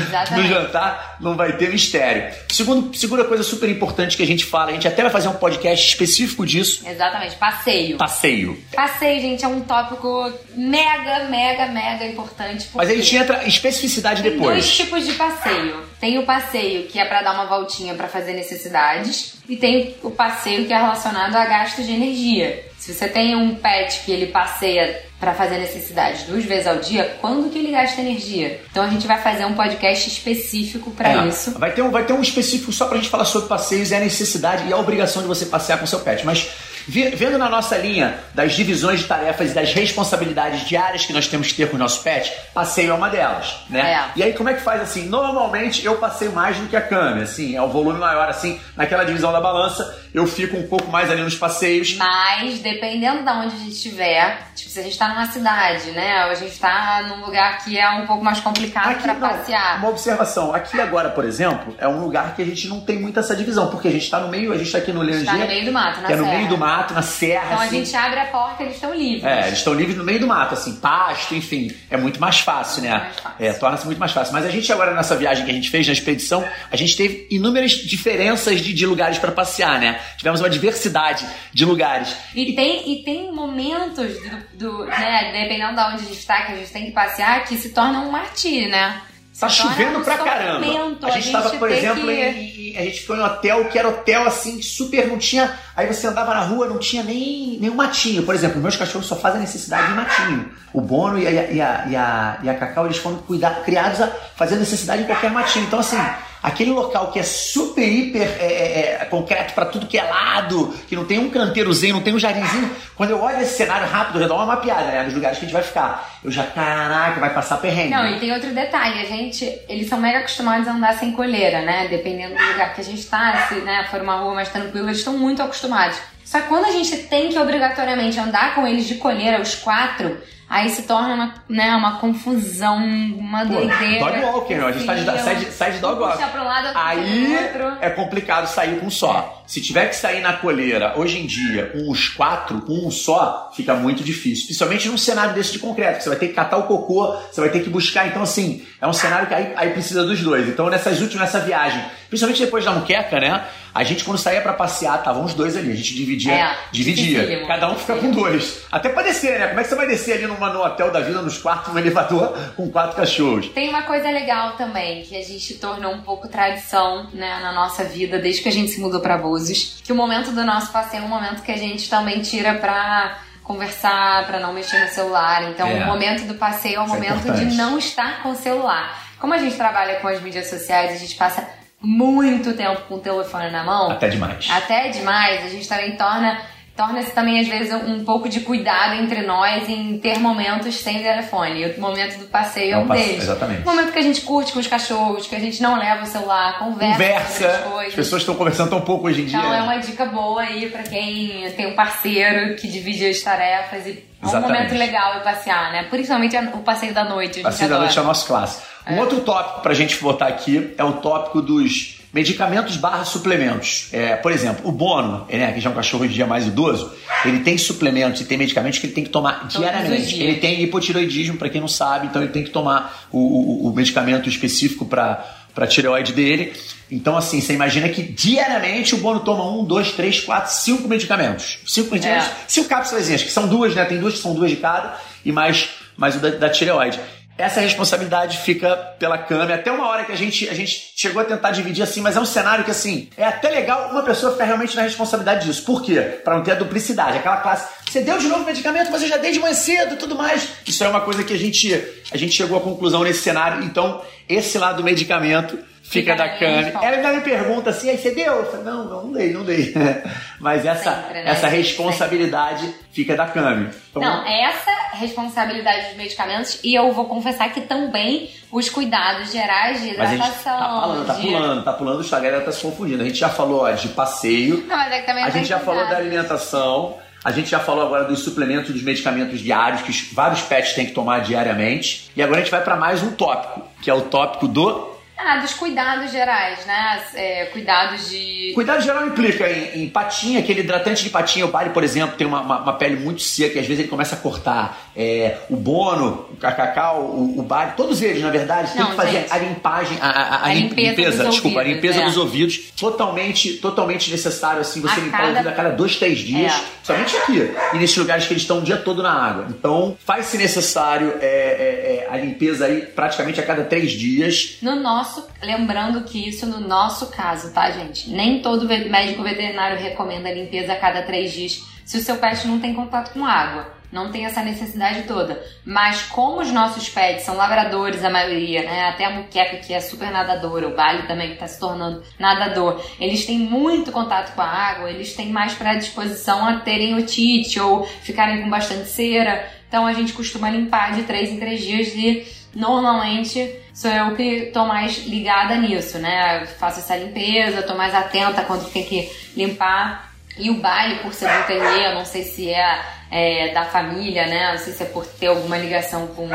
Exatamente. 0.08 0.48
no 0.48 0.48
jantar 0.48 1.11
não 1.22 1.36
vai 1.36 1.56
ter 1.56 1.70
mistério. 1.70 2.34
Segundo, 2.50 2.94
segunda 2.96 3.24
coisa 3.24 3.42
super 3.42 3.68
importante 3.68 4.16
que 4.16 4.22
a 4.22 4.26
gente 4.26 4.44
fala, 4.44 4.70
a 4.70 4.74
gente 4.74 4.88
até 4.88 5.02
vai 5.02 5.10
fazer 5.10 5.28
um 5.28 5.34
podcast 5.34 5.88
específico 5.88 6.44
disso. 6.44 6.84
Exatamente, 6.86 7.36
passeio. 7.36 7.96
Passeio. 7.96 8.62
Passeio, 8.74 9.20
gente, 9.20 9.44
é 9.44 9.48
um 9.48 9.60
tópico 9.60 10.32
mega, 10.56 11.28
mega, 11.30 11.66
mega 11.66 12.04
importante. 12.06 12.68
Mas 12.74 12.90
a 12.90 12.94
gente 12.94 13.16
entra 13.16 13.44
em 13.44 13.48
especificidade 13.48 14.22
Tem 14.22 14.32
depois. 14.32 14.54
dois 14.54 14.76
tipos 14.76 15.06
de 15.06 15.12
passeio. 15.14 15.82
Tem 16.00 16.18
o 16.18 16.24
passeio 16.26 16.88
que 16.88 16.98
é 16.98 17.04
pra 17.04 17.22
dar 17.22 17.34
uma 17.34 17.46
voltinha 17.46 17.94
pra 17.94 18.08
fazer 18.08 18.32
necessidades 18.32 19.34
e 19.48 19.56
tem 19.56 19.94
o 20.02 20.10
passeio 20.10 20.66
que 20.66 20.72
é 20.72 20.76
relacionado 20.76 21.36
a 21.36 21.44
gasto 21.44 21.82
de 21.82 21.92
energia. 21.92 22.64
Se 22.76 22.92
você 22.92 23.08
tem 23.08 23.36
um 23.36 23.54
pet 23.54 24.00
que 24.04 24.10
ele 24.10 24.26
passeia 24.26 25.00
pra 25.22 25.34
fazer 25.34 25.58
necessidades 25.58 26.24
duas 26.24 26.44
vezes 26.44 26.66
ao 26.66 26.78
dia, 26.78 27.16
quando 27.20 27.48
que 27.48 27.56
ele 27.56 27.70
gasta 27.70 28.00
energia? 28.00 28.60
Então 28.72 28.82
a 28.82 28.88
gente 28.88 29.06
vai 29.06 29.22
fazer 29.22 29.44
um 29.44 29.54
podcast 29.54 30.08
específico 30.08 30.90
pra 30.90 31.10
É. 31.24 31.28
isso. 31.28 31.56
Vai 31.60 31.70
ter, 31.70 31.80
um, 31.80 31.92
vai 31.92 32.02
ter 32.04 32.12
um 32.12 32.20
específico 32.20 32.72
só 32.72 32.86
pra 32.86 32.96
gente 32.96 33.08
falar 33.08 33.24
sobre 33.24 33.48
passeios 33.48 33.92
e 33.92 33.94
a 33.94 34.00
necessidade 34.00 34.66
e 34.66 34.72
a 34.72 34.76
obrigação 34.76 35.22
de 35.22 35.28
você 35.28 35.46
passear 35.46 35.78
com 35.78 35.86
seu 35.86 36.00
pet. 36.00 36.26
Mas 36.26 36.48
vendo 36.88 37.38
na 37.38 37.48
nossa 37.48 37.78
linha 37.78 38.18
das 38.34 38.54
divisões 38.54 38.98
de 38.98 39.06
tarefas 39.06 39.52
e 39.52 39.54
das 39.54 39.72
responsabilidades 39.72 40.66
diárias 40.66 41.06
que 41.06 41.12
nós 41.12 41.28
temos 41.28 41.46
que 41.46 41.54
ter 41.54 41.70
com 41.70 41.76
o 41.76 41.78
nosso 41.78 42.02
pet, 42.02 42.32
passeio 42.52 42.90
é 42.90 42.94
uma 42.94 43.08
delas, 43.08 43.54
né? 43.70 43.92
É. 43.92 44.18
E 44.18 44.22
aí 44.24 44.32
como 44.32 44.48
é 44.48 44.54
que 44.54 44.60
faz 44.60 44.82
assim? 44.82 45.04
Normalmente 45.06 45.86
eu 45.86 45.98
passeio 45.98 46.32
mais 46.32 46.56
do 46.56 46.66
que 46.66 46.74
a 46.74 46.80
Cami, 46.80 47.22
assim, 47.22 47.54
é 47.54 47.62
o 47.62 47.68
volume 47.68 48.00
maior, 48.00 48.28
assim, 48.28 48.60
naquela 48.76 49.04
divisão 49.04 49.30
da 49.30 49.40
balança, 49.40 50.01
eu 50.14 50.26
fico 50.26 50.56
um 50.56 50.66
pouco 50.66 50.90
mais 50.90 51.10
ali 51.10 51.22
nos 51.22 51.36
passeios. 51.36 51.96
Mas 51.96 52.58
dependendo 52.58 53.22
de 53.22 53.30
onde 53.30 53.54
a 53.54 53.58
gente 53.58 53.70
estiver, 53.70 54.46
tipo, 54.54 54.70
se 54.70 54.78
a 54.78 54.82
gente 54.82 54.98
tá 54.98 55.08
numa 55.08 55.26
cidade, 55.26 55.90
né? 55.92 56.26
Ou 56.26 56.32
a 56.32 56.34
gente 56.34 56.58
tá 56.58 57.06
num 57.08 57.24
lugar 57.24 57.64
que 57.64 57.78
é 57.78 57.88
um 57.90 58.06
pouco 58.06 58.22
mais 58.22 58.40
complicado 58.40 59.06
não, 59.06 59.14
passear. 59.16 59.78
Uma 59.78 59.88
observação. 59.88 60.54
Aqui 60.54 60.80
agora, 60.80 61.10
por 61.10 61.24
exemplo, 61.24 61.74
é 61.78 61.88
um 61.88 62.00
lugar 62.00 62.34
que 62.36 62.42
a 62.42 62.44
gente 62.44 62.68
não 62.68 62.80
tem 62.80 62.98
muito 62.98 63.18
essa 63.18 63.34
divisão, 63.34 63.68
porque 63.68 63.88
a 63.88 63.90
gente 63.90 64.08
tá 64.10 64.20
no 64.20 64.28
meio, 64.28 64.52
a 64.52 64.58
gente 64.58 64.70
tá 64.70 64.78
aqui 64.78 64.92
no 64.92 65.00
Leandro. 65.00 65.24
Tá 65.24 65.32
no 65.32 65.46
meio 65.46 65.64
do 65.64 65.72
mato, 65.72 66.00
na 66.00 66.06
que 66.06 66.12
é 66.12 66.16
no 66.16 66.24
serra. 66.24 66.36
meio 66.36 66.48
do 66.48 66.58
mato, 66.58 66.94
na 66.94 67.02
serra. 67.02 67.44
Então 67.46 67.58
a 67.58 67.64
assim. 67.64 67.84
gente 67.84 67.96
abre 67.96 68.20
a 68.20 68.26
porta, 68.26 68.62
eles 68.62 68.74
estão 68.74 68.94
livres. 68.94 69.24
É, 69.24 69.46
eles 69.46 69.58
estão 69.58 69.74
livres 69.74 69.96
no 69.96 70.04
meio 70.04 70.20
do 70.20 70.26
mato, 70.26 70.54
assim, 70.54 70.76
pasto, 70.76 71.34
enfim. 71.34 71.74
É 71.90 71.96
muito 71.96 72.20
mais 72.20 72.40
fácil, 72.40 72.82
né? 72.82 72.90
mais 72.90 73.20
fácil. 73.20 73.44
É, 73.46 73.52
torna-se 73.54 73.86
muito 73.86 73.98
mais 73.98 74.12
fácil. 74.12 74.32
Mas 74.34 74.44
a 74.44 74.50
gente 74.50 74.70
agora, 74.72 74.94
nessa 74.94 75.16
viagem 75.16 75.44
que 75.44 75.50
a 75.50 75.54
gente 75.54 75.70
fez, 75.70 75.86
na 75.86 75.92
expedição, 75.92 76.44
a 76.70 76.76
gente 76.76 76.96
teve 76.96 77.26
inúmeras 77.30 77.72
diferenças 77.72 78.60
de, 78.60 78.74
de 78.74 78.86
lugares 78.86 79.18
para 79.18 79.32
passear, 79.32 79.80
né? 79.80 80.01
Tivemos 80.16 80.40
uma 80.40 80.50
diversidade 80.50 81.26
de 81.52 81.64
lugares. 81.64 82.14
E 82.34 82.54
tem, 82.54 82.92
e 82.92 83.04
tem 83.04 83.32
momentos 83.32 84.14
do, 84.54 84.58
do, 84.58 84.84
né, 84.86 85.30
dependendo 85.32 85.74
de 85.74 85.80
onde 85.80 85.94
a 86.04 86.08
gente 86.08 86.26
tá, 86.26 86.42
que 86.42 86.52
a 86.52 86.56
gente 86.56 86.72
tem 86.72 86.84
que 86.86 86.92
passear, 86.92 87.44
que 87.44 87.56
se 87.56 87.70
torna 87.70 88.00
um 88.00 88.10
martírio, 88.10 88.70
né? 88.70 89.00
Se 89.32 89.40
Tá 89.40 89.46
torna 89.48 89.70
chovendo 89.72 89.98
um 89.98 90.02
pra 90.04 90.18
caramba. 90.18 90.60
A 91.06 91.10
gente 91.10 91.32
tava, 91.32 91.48
por 91.58 91.70
exemplo, 91.70 92.02
que- 92.02 92.10
em, 92.12 92.72
em- 92.74 92.76
a 92.76 92.82
gente 92.84 93.00
ficou 93.00 93.16
em 93.16 93.20
um 93.20 93.24
hotel 93.24 93.64
que 93.66 93.78
era 93.78 93.88
hotel 93.88 94.26
assim, 94.26 94.60
super, 94.60 95.06
não 95.06 95.16
tinha. 95.18 95.58
Aí 95.74 95.86
você 95.86 96.06
andava 96.06 96.34
na 96.34 96.40
rua, 96.40 96.66
não 96.68 96.78
tinha 96.78 97.02
nem, 97.02 97.56
nem 97.58 97.70
um 97.70 97.74
matinho. 97.74 98.22
Por 98.24 98.34
exemplo, 98.34 98.60
meus 98.60 98.76
cachorros 98.76 99.06
só 99.06 99.16
fazem 99.16 99.40
necessidade 99.40 99.88
de 99.88 99.94
matinho. 99.94 100.52
O 100.72 100.80
Bono 100.82 101.18
e 101.18 101.26
a, 101.26 101.30
e 101.30 101.38
a, 101.38 101.86
e 101.88 101.96
a, 101.96 102.38
e 102.42 102.48
a 102.50 102.54
Cacau, 102.54 102.84
eles 102.84 102.98
foram 102.98 103.18
cuidar, 103.18 103.62
criados 103.64 104.00
a 104.02 104.08
fazer 104.36 104.56
necessidade 104.56 105.02
em 105.02 105.06
qualquer 105.06 105.30
matinho. 105.30 105.64
Então, 105.64 105.78
assim, 105.78 105.96
aquele 106.42 106.70
local 106.70 107.12
que 107.12 107.18
é 107.18 107.22
super, 107.22 107.86
hiper 107.86 108.22
é, 108.22 108.44
é, 108.44 108.98
é, 109.00 109.04
concreto 109.04 109.54
pra 109.54 109.66
tudo 109.66 109.86
que 109.86 109.96
é 109.96 110.02
lado, 110.02 110.74
que 110.88 110.96
não 110.96 111.04
tem 111.04 111.18
um 111.18 111.30
canteirozinho, 111.30 111.94
não 111.94 112.02
tem 112.02 112.14
um 112.14 112.18
jardinzinho. 112.18 112.70
Quando 112.96 113.10
eu 113.10 113.20
olho 113.20 113.40
esse 113.40 113.56
cenário 113.56 113.86
rápido, 113.86 114.20
eu 114.20 114.28
dou 114.28 114.36
uma 114.36 114.46
mapeada, 114.46 114.86
né? 114.86 115.04
Dos 115.04 115.14
lugares 115.14 115.38
que 115.38 115.44
a 115.44 115.48
gente 115.48 115.54
vai 115.54 115.62
ficar. 115.62 116.18
Eu 116.24 116.30
já, 116.30 116.44
caraca, 116.44 117.20
vai 117.20 117.32
passar 117.32 117.58
perrengue. 117.58 117.90
Não, 117.90 118.06
e 118.06 118.18
tem 118.18 118.32
outro 118.32 118.50
detalhe, 118.50 119.00
a 119.00 119.04
gente, 119.04 119.44
eles 119.68 119.88
são 119.88 120.00
mega 120.00 120.18
acostumados 120.18 120.66
a 120.66 120.72
andar 120.72 120.94
sem 120.94 121.12
coleira, 121.12 121.62
né? 121.62 121.86
Dependendo 121.88 122.34
do 122.34 122.44
lugar 122.44 122.74
que 122.74 122.80
a 122.80 122.84
gente 122.84 123.04
tá, 123.06 123.46
se 123.48 123.54
né, 123.56 123.86
for 123.90 124.00
uma 124.00 124.16
rua 124.16 124.34
mais 124.34 124.48
tranquila, 124.48 124.88
eles 124.88 124.98
estão 124.98 125.16
muito 125.16 125.42
acostumados. 125.42 125.98
Só 126.32 126.40
que 126.40 126.48
quando 126.48 126.64
a 126.64 126.72
gente 126.72 126.96
tem 127.08 127.28
que 127.28 127.38
obrigatoriamente 127.38 128.18
andar 128.18 128.54
com 128.54 128.66
eles 128.66 128.86
de 128.86 128.94
coleira, 128.94 129.38
os 129.38 129.54
quatro, 129.54 130.16
aí 130.48 130.70
se 130.70 130.84
torna 130.84 131.14
uma, 131.14 131.34
né, 131.46 131.76
uma 131.76 131.98
confusão, 131.98 132.78
uma 132.78 133.44
Pô, 133.44 133.52
doideira. 133.52 133.98
dog 133.98 134.20
walking, 134.20 134.54
meu. 134.54 134.66
A 134.66 134.72
gente 134.72 134.86
tá 134.86 134.94
de, 134.94 135.22
sai, 135.22 135.36
de, 135.36 135.44
sai 135.52 135.72
de 135.72 135.78
dog 135.80 136.00
walking. 136.00 136.22
Lado, 136.42 136.70
Aí 136.74 137.36
é 137.82 137.90
complicado 137.90 138.46
sair 138.46 138.80
com 138.80 138.86
um 138.86 138.90
só. 138.90 139.44
Se 139.46 139.60
tiver 139.60 139.90
que 139.90 139.94
sair 139.94 140.22
na 140.22 140.32
coleira, 140.32 140.94
hoje 140.96 141.18
em 141.18 141.26
dia, 141.26 141.66
com 141.66 141.90
os 141.90 142.08
quatro, 142.08 142.62
com 142.62 142.86
um 142.86 142.90
só, 142.90 143.50
fica 143.54 143.74
muito 143.74 144.02
difícil. 144.02 144.46
Principalmente 144.46 144.88
num 144.88 144.96
cenário 144.96 145.34
desse 145.34 145.52
de 145.52 145.58
concreto, 145.58 145.98
que 145.98 146.04
você 146.04 146.08
vai 146.08 146.18
ter 146.18 146.28
que 146.28 146.34
catar 146.34 146.56
o 146.56 146.62
cocô, 146.62 147.14
você 147.30 147.42
vai 147.42 147.50
ter 147.50 147.60
que 147.60 147.68
buscar. 147.68 148.08
Então, 148.08 148.22
assim, 148.22 148.64
é 148.80 148.86
um 148.86 148.92
cenário 148.94 149.28
que 149.28 149.34
aí, 149.34 149.52
aí 149.54 149.70
precisa 149.70 150.02
dos 150.02 150.22
dois. 150.22 150.48
Então, 150.48 150.70
nessas 150.70 150.98
últimas, 151.02 151.30
nessa 151.30 151.40
viagem, 151.44 151.84
principalmente 152.12 152.44
depois 152.44 152.62
da 152.62 152.72
muqueca, 152.72 153.18
né? 153.18 153.42
A 153.74 153.82
gente, 153.84 154.04
quando 154.04 154.18
saía 154.18 154.42
pra 154.42 154.52
passear, 154.52 154.98
estavam 154.98 155.24
os 155.24 155.32
dois 155.32 155.56
ali. 155.56 155.72
A 155.72 155.74
gente 155.74 155.94
dividia. 155.94 156.34
É, 156.34 156.56
dividia. 156.70 157.20
dificílimo, 157.20 157.46
Cada 157.46 157.70
um 157.70 157.74
fica 157.74 157.96
com 157.96 158.10
dois. 158.10 158.60
Até 158.70 158.90
pra 158.90 159.02
descer, 159.02 159.38
né? 159.40 159.46
Como 159.48 159.60
é 159.60 159.62
que 159.62 159.68
você 159.70 159.74
vai 159.74 159.86
descer 159.86 160.12
ali 160.18 160.26
numa, 160.26 160.52
no 160.52 160.62
hotel 160.62 160.90
da 160.90 161.00
vida, 161.00 161.22
nos 161.22 161.38
quartos, 161.38 161.72
no 161.72 161.78
elevador, 161.78 162.36
com 162.54 162.70
quatro 162.70 162.94
cachorros? 162.96 163.48
Tem 163.48 163.70
uma 163.70 163.84
coisa 163.84 164.10
legal 164.10 164.52
também, 164.58 165.02
que 165.04 165.16
a 165.16 165.22
gente 165.24 165.54
tornou 165.54 165.90
um 165.94 166.02
pouco 166.02 166.28
tradição 166.28 167.08
né, 167.14 167.38
na 167.40 167.50
nossa 167.50 167.82
vida, 167.84 168.18
desde 168.18 168.42
que 168.42 168.48
a 168.50 168.52
gente 168.52 168.70
se 168.72 168.78
mudou 168.78 169.00
pra 169.00 169.16
Búzios, 169.16 169.80
que 169.82 169.90
o 169.90 169.96
momento 169.96 170.32
do 170.32 170.44
nosso 170.44 170.70
passeio 170.70 171.02
é 171.04 171.06
um 171.06 171.08
momento 171.08 171.40
que 171.42 171.50
a 171.50 171.56
gente 171.56 171.88
também 171.88 172.20
tira 172.20 172.52
pra 172.56 173.20
conversar, 173.42 174.26
pra 174.26 174.38
não 174.38 174.52
mexer 174.52 174.80
no 174.80 174.88
celular. 174.88 175.50
Então, 175.50 175.66
É. 175.66 175.82
o 175.82 175.86
momento 175.86 176.24
do 176.26 176.34
passeio 176.34 176.76
é 176.76 176.80
o 176.80 176.84
Isso 176.84 176.92
é 176.92 176.94
momento 176.98 177.18
importante. 177.20 177.46
de 177.48 177.56
não 177.56 177.78
estar 177.78 178.22
com 178.22 178.30
o 178.32 178.36
celular. 178.36 179.02
Como 179.18 179.32
a 179.32 179.38
gente 179.38 179.56
trabalha 179.56 179.96
com 180.00 180.08
as 180.08 180.20
mídias 180.20 180.48
sociais, 180.50 180.92
a 180.92 180.96
gente 180.96 181.14
passa 181.14 181.46
muito 181.82 182.54
tempo 182.54 182.82
com 182.82 182.94
o 182.94 183.00
telefone 183.00 183.50
na 183.50 183.64
mão. 183.64 183.90
Até 183.90 184.08
demais. 184.08 184.48
Até 184.50 184.88
demais, 184.88 185.44
a 185.44 185.48
gente 185.48 185.68
também 185.68 185.96
torna 185.96 186.40
torna-se 186.76 187.10
também, 187.12 187.38
às 187.38 187.48
vezes, 187.48 187.72
um 187.72 188.04
pouco 188.04 188.28
de 188.28 188.40
cuidado 188.40 188.94
entre 188.94 189.22
nós 189.22 189.68
em 189.68 189.98
ter 189.98 190.18
momentos 190.18 190.74
sem 190.76 191.02
telefone. 191.02 191.62
E 191.62 191.66
o 191.66 191.80
momento 191.80 192.18
do 192.18 192.26
passeio 192.26 192.74
é, 192.74 192.78
um 192.78 192.86
passe... 192.86 193.02
deles. 193.02 193.22
Exatamente. 193.24 193.62
O 193.62 193.64
momento 193.66 193.92
que 193.92 193.98
a 193.98 194.02
gente 194.02 194.20
curte 194.22 194.52
com 194.52 194.58
os 194.58 194.66
cachorros, 194.66 195.26
que 195.26 195.36
a 195.36 195.38
gente 195.38 195.62
não 195.62 195.78
leva 195.78 196.02
o 196.02 196.06
celular, 196.06 196.58
conversa. 196.58 196.94
Conversa. 196.94 197.64
As, 197.86 197.94
pessoas 197.94 198.22
estão 198.22 198.34
conversando 198.34 198.70
tão 198.70 198.80
pouco 198.80 199.06
hoje 199.06 199.22
em 199.22 199.26
dia. 199.26 199.38
Então 199.38 199.54
é 199.54 199.62
uma 199.62 199.78
dica 199.78 200.06
boa 200.06 200.42
aí 200.42 200.70
para 200.70 200.82
quem 200.82 201.50
tem 201.52 201.66
um 201.66 201.74
parceiro 201.74 202.56
que 202.56 202.68
divide 202.68 203.06
as 203.06 203.20
tarefas 203.20 203.86
e 203.86 204.04
é 204.22 204.26
um 204.26 204.40
momento 204.40 204.74
legal 204.74 205.18
de 205.18 205.24
passear, 205.24 205.72
né? 205.72 205.82
Principalmente 205.90 206.36
o 206.36 206.58
passeio 206.60 206.94
da 206.94 207.04
noite. 207.04 207.40
O 207.40 207.42
passeio 207.42 207.68
da 207.68 207.78
noite 207.78 207.98
é 207.98 208.00
o 208.00 208.04
nosso 208.04 208.26
clássico. 208.26 208.71
Um 208.88 208.96
é. 208.96 209.00
outro 209.00 209.20
tópico 209.20 209.60
pra 209.60 209.74
gente 209.74 209.96
botar 210.02 210.26
aqui 210.26 210.72
é 210.76 210.84
o 210.84 210.94
tópico 210.94 211.40
dos 211.40 212.00
medicamentos 212.12 212.76
barra 212.76 213.04
suplementos. 213.04 213.88
É, 213.92 214.16
por 214.16 214.32
exemplo, 214.32 214.68
o 214.68 214.72
Bono, 214.72 215.26
né, 215.30 215.52
que 215.52 215.60
já 215.60 215.70
é 215.70 215.72
um 215.72 215.76
cachorro 215.76 216.06
de 216.06 216.12
dia 216.12 216.26
mais 216.26 216.46
idoso, 216.46 216.92
ele 217.24 217.40
tem 217.40 217.56
suplementos 217.56 218.20
e 218.20 218.24
tem 218.24 218.36
medicamentos 218.36 218.78
que 218.78 218.86
ele 218.86 218.92
tem 218.92 219.04
que 219.04 219.10
tomar 219.10 219.40
Todos 219.40 219.56
diariamente. 219.56 220.20
Ele 220.20 220.36
tem 220.36 220.62
hipotiroidismo, 220.62 221.38
para 221.38 221.48
quem 221.48 221.60
não 221.60 221.68
sabe, 221.68 222.06
então 222.08 222.20
ele 222.20 222.30
tem 222.30 222.44
que 222.44 222.50
tomar 222.50 223.06
o, 223.10 223.18
o, 223.18 223.68
o 223.70 223.74
medicamento 223.74 224.28
específico 224.28 224.84
para 224.84 225.38
para 225.54 225.66
tireoide 225.66 226.14
dele. 226.14 226.54
Então, 226.90 227.14
assim, 227.14 227.38
você 227.38 227.52
imagina 227.52 227.86
que 227.88 228.02
diariamente 228.02 228.94
o 228.94 228.98
Bono 228.98 229.20
toma 229.20 229.46
um, 229.50 229.64
dois, 229.64 229.92
três, 229.92 230.20
quatro, 230.20 230.50
cinco 230.50 230.88
medicamentos. 230.88 231.58
Cinco 231.66 231.92
medicamentos, 231.92 232.28
é. 232.28 232.32
cinco 232.48 232.68
cápsulas, 232.68 233.22
que 233.22 233.30
são 233.30 233.46
duas, 233.46 233.74
né? 233.74 233.84
Tem 233.84 233.98
duas 233.98 234.14
que 234.14 234.20
são 234.20 234.34
duas 234.34 234.50
de 234.50 234.56
cada, 234.56 234.98
e 235.24 235.30
mais, 235.30 235.68
mais 235.94 236.16
o 236.16 236.20
da, 236.20 236.30
da 236.30 236.48
tireoide 236.48 236.98
essa 237.36 237.60
responsabilidade 237.60 238.38
fica 238.38 238.76
pela 238.98 239.18
câmera. 239.18 239.56
Até 239.56 239.72
uma 239.72 239.88
hora 239.88 240.04
que 240.04 240.12
a 240.12 240.16
gente, 240.16 240.48
a 240.48 240.54
gente 240.54 240.92
chegou 240.94 241.22
a 241.22 241.24
tentar 241.24 241.50
dividir 241.50 241.82
assim, 241.82 242.00
mas 242.00 242.16
é 242.16 242.20
um 242.20 242.26
cenário 242.26 242.64
que, 242.64 242.70
assim, 242.70 243.08
é 243.16 243.24
até 243.24 243.48
legal 243.48 243.90
uma 243.90 244.02
pessoa 244.02 244.32
ficar 244.32 244.44
realmente 244.44 244.76
na 244.76 244.82
responsabilidade 244.82 245.46
disso. 245.46 245.64
Por 245.64 245.82
quê? 245.82 246.00
Para 246.22 246.36
não 246.36 246.42
ter 246.42 246.52
a 246.52 246.56
duplicidade. 246.56 247.18
Aquela 247.18 247.38
classe, 247.38 247.68
você 247.88 248.00
deu 248.00 248.18
de 248.18 248.28
novo 248.28 248.44
medicamento, 248.44 248.90
mas 248.90 249.02
eu 249.02 249.08
já 249.08 249.16
dei 249.16 249.32
de 249.32 249.38
manhã 249.38 249.54
cedo 249.54 249.96
tudo 249.96 250.14
mais. 250.14 250.48
Isso 250.66 250.84
é 250.84 250.88
uma 250.88 251.00
coisa 251.00 251.24
que 251.24 251.32
a 251.32 251.38
gente, 251.38 251.72
a 252.12 252.16
gente 252.16 252.32
chegou 252.32 252.58
à 252.58 252.60
conclusão 252.60 253.02
nesse 253.02 253.22
cenário. 253.22 253.64
Então, 253.64 254.02
esse 254.28 254.58
lado 254.58 254.76
do 254.76 254.84
medicamento 254.84 255.58
fica 255.82 256.14
da 256.14 256.28
Cami. 256.28 256.70
Ela 256.70 256.96
ainda 256.96 257.12
me 257.12 257.20
pergunta 257.20 257.70
assim, 257.70 257.90
aí 257.90 257.98
você 257.98 258.12
deu? 258.12 258.34
Eu 258.34 258.46
falei, 258.46 258.64
não, 258.64 258.84
não, 258.84 259.12
dei, 259.12 259.32
não 259.32 259.44
dei. 259.44 259.74
Mas 260.40 260.64
essa, 260.64 260.94
Sempre, 260.94 261.22
né? 261.22 261.30
essa 261.30 261.48
responsabilidade 261.48 262.60
Sempre. 262.60 262.80
fica 262.92 263.16
da 263.16 263.26
Cami. 263.26 263.70
Então, 263.90 264.02
não, 264.02 264.26
essa 264.26 264.70
responsabilidade 264.96 265.88
dos 265.88 265.96
medicamentos 265.96 266.60
e 266.62 266.74
eu 266.74 266.92
vou 266.92 267.06
confessar 267.06 267.52
que 267.52 267.62
também 267.62 268.30
os 268.50 268.68
cuidados 268.68 269.32
gerais 269.32 269.80
de 269.80 269.90
hidratação. 269.90 270.58
tá, 270.58 270.80
falando, 270.80 271.06
tá 271.06 271.14
pulando, 271.14 271.64
tá 271.64 271.72
pulando 271.72 271.98
o 271.98 272.02
Instagram, 272.02 272.36
ela 272.36 272.44
tá 272.44 272.52
se 272.52 272.62
confundindo. 272.62 273.02
A 273.02 273.06
gente 273.06 273.18
já 273.18 273.28
falou 273.28 273.62
ó, 273.62 273.70
de 273.70 273.88
passeio. 273.88 274.64
Não, 274.66 274.76
mas 274.76 274.92
é 274.92 275.00
que 275.00 275.06
também 275.06 275.24
a 275.24 275.30
gente 275.30 275.48
já 275.48 275.58
falou 275.58 275.86
da 275.88 275.96
alimentação. 275.96 276.98
A 277.24 277.30
gente 277.30 277.48
já 277.48 277.60
falou 277.60 277.86
agora 277.86 278.04
dos 278.04 278.18
suplementos 278.20 278.72
dos 278.72 278.82
medicamentos 278.82 279.40
diários 279.40 279.82
que 279.82 280.14
vários 280.14 280.42
pets 280.42 280.74
têm 280.74 280.86
que 280.86 280.92
tomar 280.92 281.20
diariamente. 281.20 282.10
E 282.16 282.22
agora 282.22 282.40
a 282.40 282.42
gente 282.42 282.50
vai 282.50 282.62
para 282.62 282.76
mais 282.76 283.00
um 283.00 283.12
tópico, 283.12 283.62
que 283.80 283.88
é 283.88 283.94
o 283.94 284.02
tópico 284.02 284.48
do 284.48 284.91
ah, 285.16 285.36
dos 285.36 285.54
cuidados 285.54 286.10
gerais, 286.10 286.66
né? 286.66 287.02
É, 287.14 287.44
cuidados 287.46 288.10
de. 288.10 288.52
Cuidado 288.54 288.82
geral 288.82 289.06
implica 289.06 289.48
em, 289.48 289.84
em, 289.84 289.88
patinha, 289.88 290.40
aquele 290.40 290.60
hidratante 290.60 291.04
de 291.04 291.10
patinha. 291.10 291.46
O 291.46 291.48
Bari, 291.48 291.70
por 291.70 291.84
exemplo, 291.84 292.16
tem 292.16 292.26
uma, 292.26 292.40
uma, 292.40 292.60
uma, 292.60 292.72
pele 292.72 292.96
muito 292.96 293.22
seca 293.22 293.56
e 293.56 293.60
às 293.60 293.66
vezes 293.66 293.80
ele 293.80 293.88
começa 293.88 294.16
a 294.16 294.18
cortar. 294.18 294.90
É, 294.96 295.38
o 295.48 295.56
Bono, 295.56 296.26
o 296.32 296.36
Cacacau, 296.36 297.02
o, 297.02 297.38
o 297.38 297.42
Bari, 297.42 297.72
todos 297.76 298.02
eles, 298.02 298.20
na 298.20 298.30
verdade, 298.30 298.72
tem 298.72 298.84
que 298.84 298.94
fazer 298.94 299.12
gente, 299.12 299.32
a 299.32 299.38
limpagem, 299.38 299.98
a, 300.00 300.08
a, 300.08 300.22
a, 300.22 300.46
a 300.46 300.54
limpeza, 300.54 300.90
limpeza 300.90 301.24
desculpa, 301.24 301.58
ouvidos, 301.58 301.72
a 301.72 301.74
limpeza 301.74 302.00
é. 302.00 302.04
dos 302.04 302.16
ouvidos. 302.16 302.58
Totalmente, 302.76 303.52
totalmente 303.54 304.10
necessário, 304.10 304.60
assim, 304.60 304.80
você 304.80 305.00
limpar 305.00 305.18
cada... 305.18 305.24
o 305.26 305.30
ouvido 305.30 305.48
a 305.48 305.52
cada 305.52 305.70
dois, 305.70 305.96
três 305.96 306.18
dias. 306.18 306.52
É. 306.52 306.82
Somente 306.82 307.16
aqui. 307.16 307.54
E 307.74 307.78
nesses 307.78 307.96
lugares 307.96 308.26
que 308.26 308.32
eles 308.32 308.42
estão 308.42 308.58
o 308.58 308.62
dia 308.62 308.76
todo 308.76 309.02
na 309.02 309.12
água. 309.12 309.46
Então, 309.50 309.96
faz-se 310.04 310.36
necessário 310.36 311.14
é, 311.20 311.26
é, 311.26 312.08
a 312.10 312.16
limpeza 312.16 312.66
aí 312.66 312.82
praticamente 312.82 313.38
a 313.38 313.42
cada 313.44 313.62
três 313.62 313.92
dias. 313.92 314.58
No 314.60 314.74
nosso 314.74 315.01
nosso, 315.02 315.26
lembrando 315.42 316.04
que 316.04 316.28
isso 316.28 316.46
no 316.46 316.60
nosso 316.60 317.08
caso, 317.08 317.52
tá, 317.52 317.68
gente? 317.72 318.08
Nem 318.08 318.40
todo 318.40 318.66
médico 318.66 319.22
veterinário 319.24 319.76
recomenda 319.76 320.32
limpeza 320.32 320.72
a 320.72 320.76
cada 320.78 321.02
três 321.02 321.32
dias 321.32 321.60
se 321.84 321.98
o 321.98 322.00
seu 322.00 322.16
pet 322.16 322.46
não 322.46 322.60
tem 322.60 322.72
contato 322.72 323.12
com 323.12 323.26
água. 323.26 323.82
Não 323.90 324.10
tem 324.10 324.24
essa 324.24 324.42
necessidade 324.42 325.02
toda. 325.02 325.44
Mas 325.66 326.02
como 326.04 326.40
os 326.40 326.50
nossos 326.50 326.88
pets 326.88 327.24
são 327.24 327.36
lavradores, 327.36 328.02
a 328.02 328.08
maioria, 328.08 328.62
né? 328.62 328.88
Até 328.88 329.04
a 329.04 329.10
muqueca 329.10 329.58
que 329.58 329.74
é 329.74 329.80
super 329.80 330.10
nadadora, 330.10 330.68
o 330.68 330.74
Bali 330.74 331.06
também 331.06 331.28
que 331.28 331.34
está 331.34 331.46
se 331.46 331.60
tornando 331.60 332.02
nadador. 332.18 332.82
Eles 332.98 333.26
têm 333.26 333.38
muito 333.38 333.92
contato 333.92 334.34
com 334.34 334.40
a 334.40 334.46
água, 334.46 334.88
eles 334.88 335.14
têm 335.14 335.30
mais 335.30 335.52
predisposição 335.52 336.46
a 336.46 336.60
terem 336.60 336.94
otite 336.94 337.60
ou 337.60 337.84
ficarem 337.84 338.40
com 338.40 338.48
bastante 338.48 338.88
cera. 338.88 339.46
Então 339.68 339.86
a 339.86 339.92
gente 339.92 340.14
costuma 340.14 340.48
limpar 340.48 340.92
de 340.92 341.02
três 341.02 341.28
em 341.28 341.38
três 341.38 341.60
dias 341.60 341.88
e 341.94 342.26
normalmente 342.54 343.60
sou 343.72 343.90
eu 343.90 344.14
que 344.14 344.50
tô 344.52 344.64
mais 344.64 345.06
ligada 345.06 345.56
nisso, 345.56 345.98
né? 345.98 346.46
Faço 346.58 346.80
essa 346.80 346.96
limpeza, 346.96 347.62
tô 347.62 347.74
mais 347.74 347.94
atenta 347.94 348.42
quando 348.42 348.70
tem 348.70 348.84
que 348.84 349.10
limpar. 349.36 350.12
E 350.38 350.50
o 350.50 350.60
baile, 350.60 351.00
por 351.00 351.12
ser 351.12 351.28
TNE, 351.46 351.84
eu 351.84 351.94
não 351.94 352.04
sei 352.04 352.22
se 352.22 352.50
é, 352.50 352.80
é, 353.10 353.52
da 353.52 353.64
família, 353.64 354.26
né? 354.26 354.52
Não 354.52 354.58
sei 354.58 354.72
se 354.72 354.82
é 354.82 354.86
por 354.86 355.06
ter 355.06 355.26
alguma 355.26 355.58
ligação 355.58 356.06
com 356.08 356.28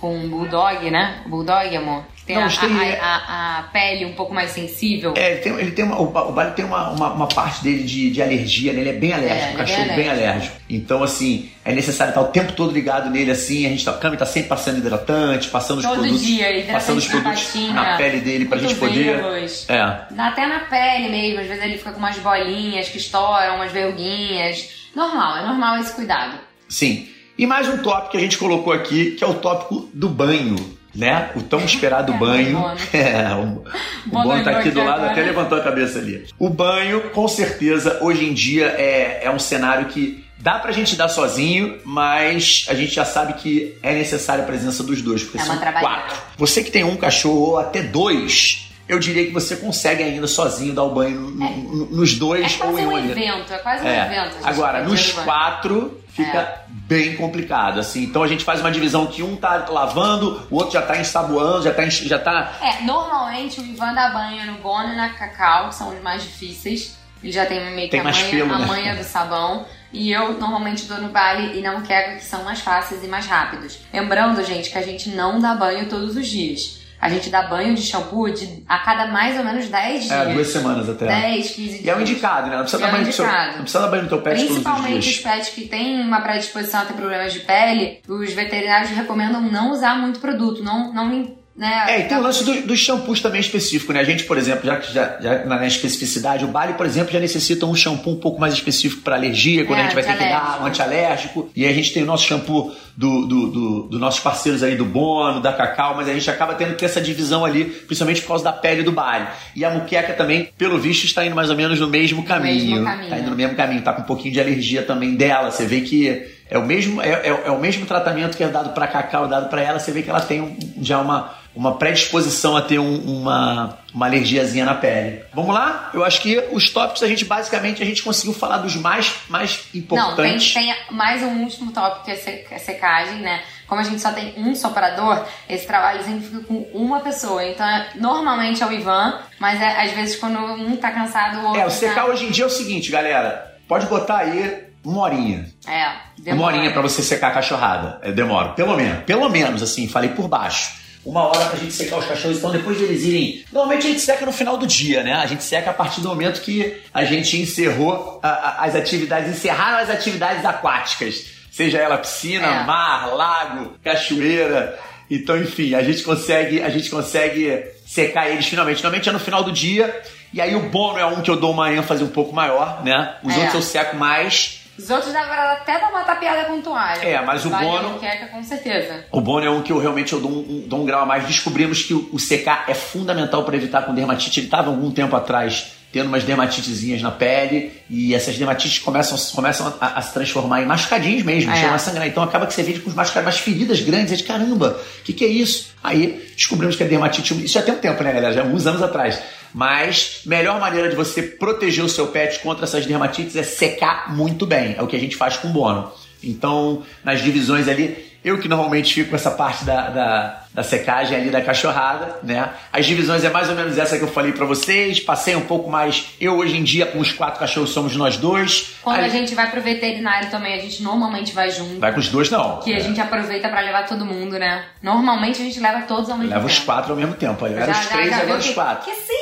com 0.00 0.28
bulldog, 0.28 0.90
né? 0.90 1.22
Bulldog, 1.26 1.76
amor? 1.76 2.04
Tem, 2.30 2.40
não, 2.40 2.46
a, 2.46 2.48
tem... 2.48 2.98
A, 2.98 3.06
a, 3.06 3.58
a, 3.58 3.62
pele 3.64 4.04
um 4.04 4.12
pouco 4.12 4.32
mais 4.32 4.50
sensível. 4.50 5.14
É, 5.16 5.32
ele 5.32 5.40
tem, 5.40 5.52
ele 5.52 5.70
tem 5.72 5.84
uma, 5.84 6.00
o, 6.00 6.04
o 6.04 6.50
tem 6.52 6.64
uma, 6.64 6.90
uma, 6.90 7.12
uma, 7.12 7.26
parte 7.26 7.62
dele 7.62 7.82
de, 7.82 8.10
de 8.10 8.22
alergia, 8.22 8.72
né? 8.72 8.80
Ele 8.80 8.90
é 8.90 8.94
bem 8.94 9.12
alérgico, 9.12 9.50
é, 9.50 9.52
um 9.52 9.56
cachorro 9.56 9.78
bem 9.78 9.90
alérgico. 9.90 10.16
bem 10.16 10.28
alérgico. 10.28 10.56
Então, 10.68 11.02
assim, 11.02 11.50
é 11.64 11.72
necessário 11.72 12.10
estar 12.10 12.20
o 12.20 12.28
tempo 12.28 12.52
todo 12.52 12.72
ligado 12.72 13.10
nele, 13.10 13.30
assim. 13.30 13.66
A 13.66 13.70
gente 13.70 13.84
tá, 13.84 13.90
a 13.90 13.98
Cami 13.98 14.16
tá 14.16 14.26
sempre 14.26 14.48
passando 14.48 14.78
hidratante, 14.78 15.48
passando 15.48 15.78
os 15.78 15.84
Todo 15.84 16.00
produtos. 16.00 16.22
Dia, 16.22 16.66
passando 16.72 16.98
os 16.98 17.06
produtos 17.06 17.44
patinha, 17.44 17.72
na 17.72 17.96
pele 17.96 18.20
dele 18.20 18.44
pra 18.46 18.58
gente 18.58 18.74
poder. 18.76 19.20
É. 19.68 19.80
Até 20.18 20.46
na 20.46 20.60
pele 20.60 21.08
mesmo, 21.08 21.40
às 21.40 21.46
vezes 21.46 21.62
ele 21.62 21.78
fica 21.78 21.92
com 21.92 21.98
umas 21.98 22.18
bolinhas 22.18 22.88
que 22.88 22.98
estouram, 22.98 23.56
umas 23.56 23.72
verruguinhas. 23.72 24.90
Normal, 24.94 25.38
é 25.38 25.46
normal 25.46 25.78
esse 25.78 25.92
cuidado. 25.92 26.38
Sim. 26.68 27.08
E 27.36 27.46
mais 27.46 27.68
um 27.68 27.78
tópico 27.78 28.10
que 28.10 28.16
a 28.16 28.20
gente 28.20 28.36
colocou 28.36 28.72
aqui, 28.72 29.12
que 29.12 29.24
é 29.24 29.26
o 29.26 29.34
tópico 29.34 29.88
do 29.94 30.08
banho 30.08 30.78
né? 30.94 31.30
O 31.36 31.42
tão 31.42 31.60
esperado 31.60 32.12
é, 32.12 32.16
banho. 32.16 32.64
É, 32.92 33.34
o, 33.34 33.64
o 34.06 34.10
Bono 34.10 34.42
tá 34.42 34.58
aqui 34.58 34.70
do 34.70 34.80
lado, 34.80 34.98
agora. 34.98 35.12
até 35.12 35.22
levantou 35.22 35.58
a 35.58 35.60
cabeça 35.62 35.98
ali. 35.98 36.26
O 36.38 36.50
banho, 36.50 37.10
com 37.10 37.26
certeza, 37.28 37.98
hoje 38.00 38.24
em 38.24 38.34
dia 38.34 38.66
é, 38.66 39.20
é 39.24 39.30
um 39.30 39.38
cenário 39.38 39.86
que 39.86 40.24
dá 40.38 40.58
pra 40.58 40.72
gente 40.72 40.96
dar 40.96 41.08
sozinho, 41.08 41.78
mas 41.84 42.66
a 42.68 42.74
gente 42.74 42.94
já 42.94 43.04
sabe 43.04 43.34
que 43.34 43.78
é 43.82 43.94
necessária 43.94 44.42
a 44.42 44.46
presença 44.46 44.82
dos 44.82 45.02
dois, 45.02 45.22
porque 45.22 45.38
é 45.38 45.42
são 45.42 45.58
quatro. 45.58 46.16
Você 46.36 46.64
que 46.64 46.70
tem 46.70 46.82
um 46.82 46.96
cachorro 46.96 47.50
ou 47.50 47.58
até 47.58 47.82
dois, 47.82 48.69
eu 48.90 48.98
diria 48.98 49.24
que 49.24 49.32
você 49.32 49.56
consegue 49.56 50.02
ainda 50.02 50.26
sozinho 50.26 50.74
dar 50.74 50.82
o 50.82 50.90
banho 50.90 51.36
é. 51.40 51.94
nos 51.94 52.14
dois 52.14 52.60
é 52.60 52.64
ou 52.64 52.78
em 52.78 52.86
um 52.86 52.98
evento, 52.98 53.52
é 53.52 53.58
quase 53.58 53.84
um 53.84 53.88
é. 53.88 54.06
evento. 54.06 54.36
Agora, 54.42 54.82
nos 54.82 55.12
quatro 55.12 56.00
fica 56.08 56.38
é. 56.38 56.58
bem 56.68 57.16
complicado, 57.16 57.78
assim. 57.78 58.02
Então 58.02 58.22
a 58.22 58.28
gente 58.28 58.44
faz 58.44 58.60
uma 58.60 58.70
divisão 58.70 59.06
que 59.06 59.22
um 59.22 59.36
tá 59.36 59.66
lavando, 59.68 60.42
o 60.50 60.56
outro 60.56 60.72
já 60.72 60.82
tá 60.82 60.98
ensaboando, 60.98 61.62
já 61.62 61.72
tá... 61.72 61.88
Já 61.88 62.18
tá... 62.18 62.52
É, 62.60 62.82
normalmente 62.82 63.60
o 63.60 63.64
Ivan 63.64 63.94
dá 63.94 64.10
banho 64.10 64.44
no 64.46 64.58
Bono 64.58 64.92
e 64.92 64.96
na 64.96 65.10
Cacau, 65.10 65.68
que 65.68 65.76
são 65.76 65.94
os 65.94 66.02
mais 66.02 66.22
difíceis. 66.22 66.98
Ele 67.22 67.32
já 67.32 67.46
tem 67.46 67.60
meio 67.74 67.88
que 67.88 67.90
tem 67.90 68.00
a, 68.00 68.04
manha, 68.04 68.30
pelo, 68.30 68.52
a 68.52 68.58
né? 68.58 68.66
manha 68.66 68.96
do 68.96 69.04
sabão. 69.04 69.66
E 69.92 70.10
eu 70.10 70.38
normalmente 70.38 70.86
dou 70.86 70.98
no 70.98 71.08
baile 71.08 71.58
e 71.58 71.62
não 71.62 71.82
quero 71.82 72.16
que 72.16 72.24
são 72.24 72.42
mais 72.44 72.60
fáceis 72.60 73.04
e 73.04 73.08
mais 73.08 73.26
rápidos. 73.26 73.78
Lembrando, 73.92 74.42
gente, 74.44 74.70
que 74.70 74.78
a 74.78 74.82
gente 74.82 75.10
não 75.10 75.38
dá 75.38 75.54
banho 75.54 75.88
todos 75.88 76.16
os 76.16 76.26
dias. 76.26 76.79
A 77.00 77.08
gente 77.08 77.30
dá 77.30 77.42
banho 77.42 77.74
de 77.74 77.82
shampoo 77.82 78.28
de, 78.28 78.62
a 78.68 78.78
cada 78.78 79.06
mais 79.06 79.38
ou 79.38 79.44
menos 79.44 79.68
10 79.68 80.02
dias. 80.02 80.12
É, 80.12 80.32
duas 80.34 80.48
semanas 80.48 80.88
até. 80.88 81.06
10, 81.06 81.50
15 81.50 81.68
dias. 81.68 81.84
E 81.84 81.90
é 81.90 81.96
um 81.96 82.00
indicado, 82.00 82.50
né? 82.50 82.56
Não 82.56 82.62
precisa, 82.62 82.82
dar, 82.82 82.88
é 82.88 82.92
banho 82.92 83.12
seu, 83.12 83.26
não 83.26 83.62
precisa 83.62 83.80
dar 83.80 83.88
banho 83.88 84.02
no 84.02 84.08
teu 84.08 84.20
pet 84.20 84.44
Principalmente 84.44 85.08
os, 85.08 85.16
os 85.16 85.18
pets 85.18 85.48
que 85.48 85.66
têm 85.66 86.00
uma 86.02 86.20
predisposição 86.20 86.80
a 86.80 86.84
ter 86.84 86.92
problemas 86.92 87.32
de 87.32 87.40
pele, 87.40 88.00
os 88.06 88.32
veterinários 88.32 88.90
recomendam 88.90 89.40
não 89.40 89.72
usar 89.72 89.94
muito 89.94 90.20
produto, 90.20 90.62
não, 90.62 90.92
não 90.92 91.08
né? 91.56 91.84
É, 91.88 92.00
e 92.00 92.04
tem 92.04 92.16
o 92.16 92.22
lance 92.22 92.44
dos 92.44 92.62
do 92.62 92.76
shampoos 92.76 93.20
também 93.20 93.40
específico, 93.40 93.92
né? 93.92 94.00
A 94.00 94.04
gente, 94.04 94.24
por 94.24 94.38
exemplo, 94.38 94.64
já 94.64 94.76
que 94.76 94.92
já, 94.92 95.18
já, 95.20 95.44
na 95.44 95.66
especificidade, 95.66 96.44
o 96.44 96.48
Bali, 96.48 96.74
por 96.74 96.86
exemplo, 96.86 97.12
já 97.12 97.18
necessita 97.18 97.66
um 97.66 97.74
shampoo 97.74 98.12
um 98.12 98.16
pouco 98.16 98.40
mais 98.40 98.54
específico 98.54 99.02
para 99.02 99.16
alergia, 99.16 99.64
quando 99.64 99.78
é, 99.78 99.82
a 99.82 99.84
gente 99.84 99.94
vai 99.94 100.04
ter 100.04 100.16
que 100.16 100.24
dar 100.24 100.62
um 100.62 100.66
antialérgico. 100.66 101.50
E 101.54 101.66
a 101.66 101.72
gente 101.72 101.92
tem 101.92 102.02
o 102.02 102.06
nosso 102.06 102.24
shampoo 102.24 102.72
do, 102.96 103.26
do, 103.26 103.46
do, 103.48 103.82
do, 103.82 103.98
nossos 103.98 104.20
parceiros 104.20 104.62
aí 104.62 104.76
do 104.76 104.84
Bono, 104.84 105.40
da 105.40 105.52
Cacau, 105.52 105.96
mas 105.96 106.08
a 106.08 106.12
gente 106.12 106.30
acaba 106.30 106.54
tendo 106.54 106.70
que 106.70 106.78
ter 106.78 106.86
essa 106.86 107.00
divisão 107.00 107.44
ali, 107.44 107.64
principalmente 107.64 108.22
por 108.22 108.28
causa 108.28 108.44
da 108.44 108.52
pele 108.52 108.82
do 108.82 108.92
Bali. 108.92 109.26
E 109.54 109.64
a 109.64 109.70
muqueca 109.70 110.12
também, 110.12 110.48
pelo 110.56 110.78
visto, 110.78 111.04
está 111.04 111.26
indo 111.26 111.34
mais 111.34 111.50
ou 111.50 111.56
menos 111.56 111.80
no 111.80 111.88
mesmo 111.88 112.22
caminho. 112.22 112.64
No 112.64 112.70
mesmo 112.70 112.84
caminho. 112.84 113.10
Tá 113.10 113.18
indo 113.18 113.30
no 113.30 113.36
mesmo 113.36 113.56
caminho, 113.56 113.82
tá 113.82 113.92
com 113.92 114.02
um 114.02 114.06
pouquinho 114.06 114.32
de 114.32 114.40
alergia 114.40 114.82
também 114.82 115.14
dela. 115.14 115.50
Você 115.50 115.66
vê 115.66 115.80
que 115.80 116.26
é 116.50 116.58
o 116.58 116.66
mesmo, 116.66 117.00
é, 117.00 117.10
é, 117.10 117.42
é 117.46 117.50
o 117.50 117.60
mesmo 117.60 117.86
tratamento 117.86 118.36
que 118.36 118.42
é 118.42 118.48
dado 118.48 118.74
para 118.74 118.88
Cacau, 118.88 119.28
dado 119.28 119.48
para 119.48 119.62
ela, 119.62 119.78
você 119.78 119.92
vê 119.92 120.02
que 120.02 120.10
ela 120.10 120.20
tem 120.20 120.40
um, 120.40 120.56
já 120.82 121.00
uma, 121.00 121.32
uma 121.54 121.76
predisposição 121.76 122.56
a 122.56 122.62
ter 122.62 122.78
um, 122.78 122.96
uma, 122.98 123.78
uma 123.92 124.06
alergiazinha 124.06 124.64
na 124.64 124.74
pele. 124.74 125.22
Vamos 125.34 125.54
lá? 125.54 125.90
Eu 125.92 126.04
acho 126.04 126.20
que 126.20 126.38
os 126.52 126.70
tópicos 126.70 127.02
a 127.02 127.08
gente 127.08 127.24
basicamente 127.24 127.82
a 127.82 127.86
gente 127.86 128.02
conseguiu 128.02 128.32
falar 128.32 128.58
dos 128.58 128.76
mais, 128.76 129.12
mais 129.28 129.64
importantes. 129.74 130.54
Não, 130.54 130.62
tem, 130.62 130.74
tem 130.74 130.96
mais 130.96 131.22
um 131.22 131.42
último 131.42 131.72
tópico 131.72 132.04
que 132.04 132.12
é 132.12 132.58
secagem, 132.58 133.20
né? 133.20 133.42
Como 133.66 133.80
a 133.80 133.84
gente 133.84 134.00
só 134.00 134.12
tem 134.12 134.34
um 134.36 134.54
soprador, 134.54 135.24
esse 135.48 135.66
trabalho 135.66 136.02
sempre 136.02 136.26
fica 136.26 136.40
com 136.44 136.66
uma 136.72 137.00
pessoa. 137.00 137.44
Então, 137.44 137.66
é, 137.66 137.90
normalmente 137.94 138.62
é 138.62 138.66
o 138.66 138.72
Ivan, 138.72 139.20
mas 139.38 139.60
é, 139.60 139.82
às 139.82 139.92
vezes 139.92 140.16
quando 140.16 140.38
um 140.38 140.76
tá 140.76 140.90
cansado, 140.90 141.38
o 141.38 141.44
outro. 141.46 141.60
É, 141.60 141.66
o 141.66 141.70
secar 141.70 142.06
tá... 142.06 142.06
hoje 142.06 142.26
em 142.26 142.30
dia 142.30 142.44
é 142.44 142.46
o 142.46 142.50
seguinte, 142.50 142.90
galera. 142.90 143.58
Pode 143.68 143.86
botar 143.86 144.18
aí 144.18 144.64
uma 144.84 145.02
horinha. 145.02 145.48
É, 145.68 145.92
demora. 146.18 146.42
Uma 146.42 146.46
horinha 146.46 146.72
para 146.72 146.82
você 146.82 147.02
secar 147.02 147.28
a 147.28 147.34
cachorrada. 147.34 148.00
É, 148.02 148.10
demora. 148.10 148.50
Pelo 148.50 148.76
menos. 148.76 149.04
Pelo 149.04 149.28
menos, 149.28 149.62
assim, 149.62 149.86
falei 149.86 150.10
por 150.10 150.26
baixo 150.26 150.79
uma 151.04 151.22
hora 151.24 151.46
pra 151.46 151.58
gente 151.58 151.72
secar 151.72 151.98
os 151.98 152.06
cachorros. 152.06 152.38
Então, 152.38 152.50
depois 152.50 152.76
de 152.76 152.84
eles 152.84 153.02
irem. 153.04 153.44
Normalmente 153.52 153.86
a 153.86 153.90
gente 153.90 154.00
seca 154.00 154.26
no 154.26 154.32
final 154.32 154.56
do 154.56 154.66
dia, 154.66 155.02
né? 155.02 155.14
A 155.14 155.26
gente 155.26 155.42
seca 155.42 155.70
a 155.70 155.74
partir 155.74 156.00
do 156.00 156.08
momento 156.08 156.40
que 156.40 156.80
a 156.92 157.04
gente 157.04 157.40
encerrou 157.40 158.20
a, 158.22 158.28
a, 158.28 158.64
as 158.64 158.74
atividades, 158.74 159.30
encerraram 159.30 159.78
as 159.78 159.90
atividades 159.90 160.44
aquáticas. 160.44 161.24
Seja 161.50 161.78
ela 161.78 161.98
piscina, 161.98 162.46
é. 162.46 162.64
mar, 162.64 163.14
lago, 163.14 163.74
cachoeira. 163.82 164.78
Então, 165.10 165.36
enfim, 165.36 165.74
a 165.74 165.82
gente 165.82 166.02
consegue, 166.02 166.62
a 166.62 166.68
gente 166.68 166.88
consegue 166.88 167.64
secar 167.86 168.30
eles 168.30 168.46
finalmente. 168.46 168.76
Finalmente 168.76 169.08
é 169.08 169.12
no 169.12 169.18
final 169.18 169.42
do 169.42 169.50
dia. 169.50 170.00
E 170.32 170.40
aí 170.40 170.54
o 170.54 170.68
bono 170.68 170.98
é 170.98 171.04
um 171.04 171.22
que 171.22 171.30
eu 171.30 171.36
dou 171.36 171.50
uma 171.50 171.72
ênfase 171.72 172.04
um 172.04 172.08
pouco 172.08 172.32
maior, 172.32 172.84
né? 172.84 173.16
Os 173.24 173.34
é. 173.34 173.36
outros 173.38 173.54
eu 173.54 173.62
seco 173.62 173.96
mais. 173.96 174.59
Os 174.82 174.88
outros 174.90 175.12
dá 175.12 175.22
pra 175.24 175.52
até 175.52 175.78
dar 175.78 175.90
uma 175.90 176.02
tapeada 176.04 176.44
com 176.44 176.60
toalha. 176.60 177.00
É, 177.02 177.22
mas 177.22 177.44
o 177.44 177.50
vale 177.50 177.66
Bono. 177.66 177.98
Queca, 177.98 178.26
com 178.26 178.42
certeza. 178.42 179.04
O 179.10 179.20
Bono 179.20 179.46
é 179.46 179.50
um 179.50 179.62
que 179.62 179.72
eu 179.72 179.78
realmente 179.78 180.12
eu 180.12 180.20
dou 180.20 180.30
um, 180.30 180.64
dou 180.66 180.80
um 180.80 180.84
grau 180.86 181.02
a 181.02 181.06
mais. 181.06 181.26
Descobrimos 181.26 181.82
que 181.82 181.92
o, 181.92 182.08
o 182.12 182.18
secar 182.18 182.64
é 182.66 182.74
fundamental 182.74 183.44
para 183.44 183.56
evitar 183.56 183.82
com 183.82 183.94
dermatite. 183.94 184.40
Ele 184.40 184.46
estava 184.46 184.70
algum 184.70 184.90
tempo 184.90 185.14
atrás 185.14 185.72
tendo 185.92 186.06
umas 186.06 186.22
dermatitezinhas 186.22 187.02
na 187.02 187.10
pele 187.10 187.72
e 187.90 188.14
essas 188.14 188.38
dermatites 188.38 188.78
começam, 188.78 189.18
começam 189.34 189.74
a, 189.80 189.98
a 189.98 190.02
se 190.02 190.14
transformar 190.14 190.62
em 190.62 190.66
machucadinhos 190.66 191.24
mesmo, 191.24 191.50
é. 191.50 191.56
chegam 191.56 191.74
a 191.74 191.78
sangrar. 191.78 192.06
Então 192.06 192.22
acaba 192.22 192.46
que 192.46 192.54
você 192.54 192.62
vê 192.62 192.78
com 192.78 192.88
os 192.88 192.94
machucados, 192.94 193.26
umas 193.26 193.40
feridas 193.40 193.80
grandes. 193.80 194.12
É 194.12 194.16
de 194.16 194.22
caramba, 194.22 194.80
o 195.00 195.02
que, 195.02 195.12
que 195.12 195.24
é 195.24 195.28
isso? 195.28 195.70
Aí 195.82 196.30
descobrimos 196.36 196.76
que 196.76 196.84
a 196.84 196.86
dermatite. 196.86 197.34
Isso 197.44 197.54
já 197.54 197.62
tem 197.62 197.74
um 197.74 197.78
tempo, 197.78 198.02
né, 198.02 198.12
galera? 198.12 198.32
Já 198.32 198.44
uns 198.44 198.66
anos 198.66 198.82
atrás. 198.82 199.20
Mas 199.52 200.22
melhor 200.26 200.60
maneira 200.60 200.88
de 200.88 200.96
você 200.96 201.22
proteger 201.22 201.84
o 201.84 201.88
seu 201.88 202.08
pet 202.08 202.38
contra 202.40 202.64
essas 202.64 202.86
dermatites 202.86 203.36
é 203.36 203.42
secar 203.42 204.14
muito 204.14 204.46
bem. 204.46 204.74
É 204.78 204.82
o 204.82 204.86
que 204.86 204.96
a 204.96 205.00
gente 205.00 205.16
faz 205.16 205.36
com 205.36 205.48
o 205.48 205.52
bono. 205.52 205.90
Então, 206.22 206.82
nas 207.02 207.22
divisões 207.22 207.66
ali, 207.66 208.10
eu 208.22 208.38
que 208.38 208.48
normalmente 208.48 208.92
fico 208.92 209.10
com 209.10 209.16
essa 209.16 209.30
parte 209.30 209.64
da, 209.64 209.88
da, 209.88 210.44
da, 210.52 210.62
secagem 210.62 211.16
ali 211.16 211.30
da 211.30 211.40
cachorrada, 211.40 212.18
né? 212.22 212.50
As 212.70 212.84
divisões 212.84 213.24
é 213.24 213.30
mais 213.30 213.48
ou 213.48 213.54
menos 213.54 213.78
essa 213.78 213.96
que 213.96 214.04
eu 214.04 214.08
falei 214.08 214.32
para 214.32 214.44
vocês. 214.44 215.00
Passei 215.00 215.34
um 215.34 215.40
pouco 215.40 215.70
mais. 215.70 216.08
Eu 216.20 216.36
hoje 216.36 216.58
em 216.58 216.62
dia, 216.62 216.84
com 216.84 216.98
os 216.98 217.12
quatro 217.12 217.40
cachorros, 217.40 217.70
somos 217.70 217.96
nós 217.96 218.18
dois. 218.18 218.74
Quando 218.82 218.98
Aí... 218.98 219.06
a 219.06 219.08
gente 219.08 219.34
vai 219.34 219.50
pro 219.50 219.62
veterinário 219.62 220.30
também, 220.30 220.52
a 220.54 220.58
gente 220.58 220.82
normalmente 220.82 221.32
vai 221.32 221.50
junto. 221.50 221.80
Vai 221.80 221.92
com 221.92 222.00
os 222.00 222.08
dois, 222.08 222.28
não. 222.28 222.58
Que 222.58 222.74
é. 222.74 222.76
a 222.76 222.80
gente 222.80 223.00
aproveita 223.00 223.48
para 223.48 223.60
levar 223.60 223.86
todo 223.86 224.04
mundo, 224.04 224.38
né? 224.38 224.66
Normalmente 224.82 225.40
a 225.40 225.44
gente 225.44 225.58
leva 225.58 225.82
todos 225.82 226.10
ao 226.10 226.18
mesmo 226.18 226.30
leva 226.30 226.42
tempo. 226.42 226.48
Leva 226.48 226.60
os 226.60 226.64
quatro 226.66 226.92
ao 226.92 226.98
mesmo 226.98 227.14
tempo. 227.14 227.46
Era 227.46 227.70
os 227.70 227.86
três, 227.86 228.12
agora 228.12 228.38
os 228.38 228.50
quatro. 228.50 228.84
Que 228.84 229.00
tem 229.00 229.19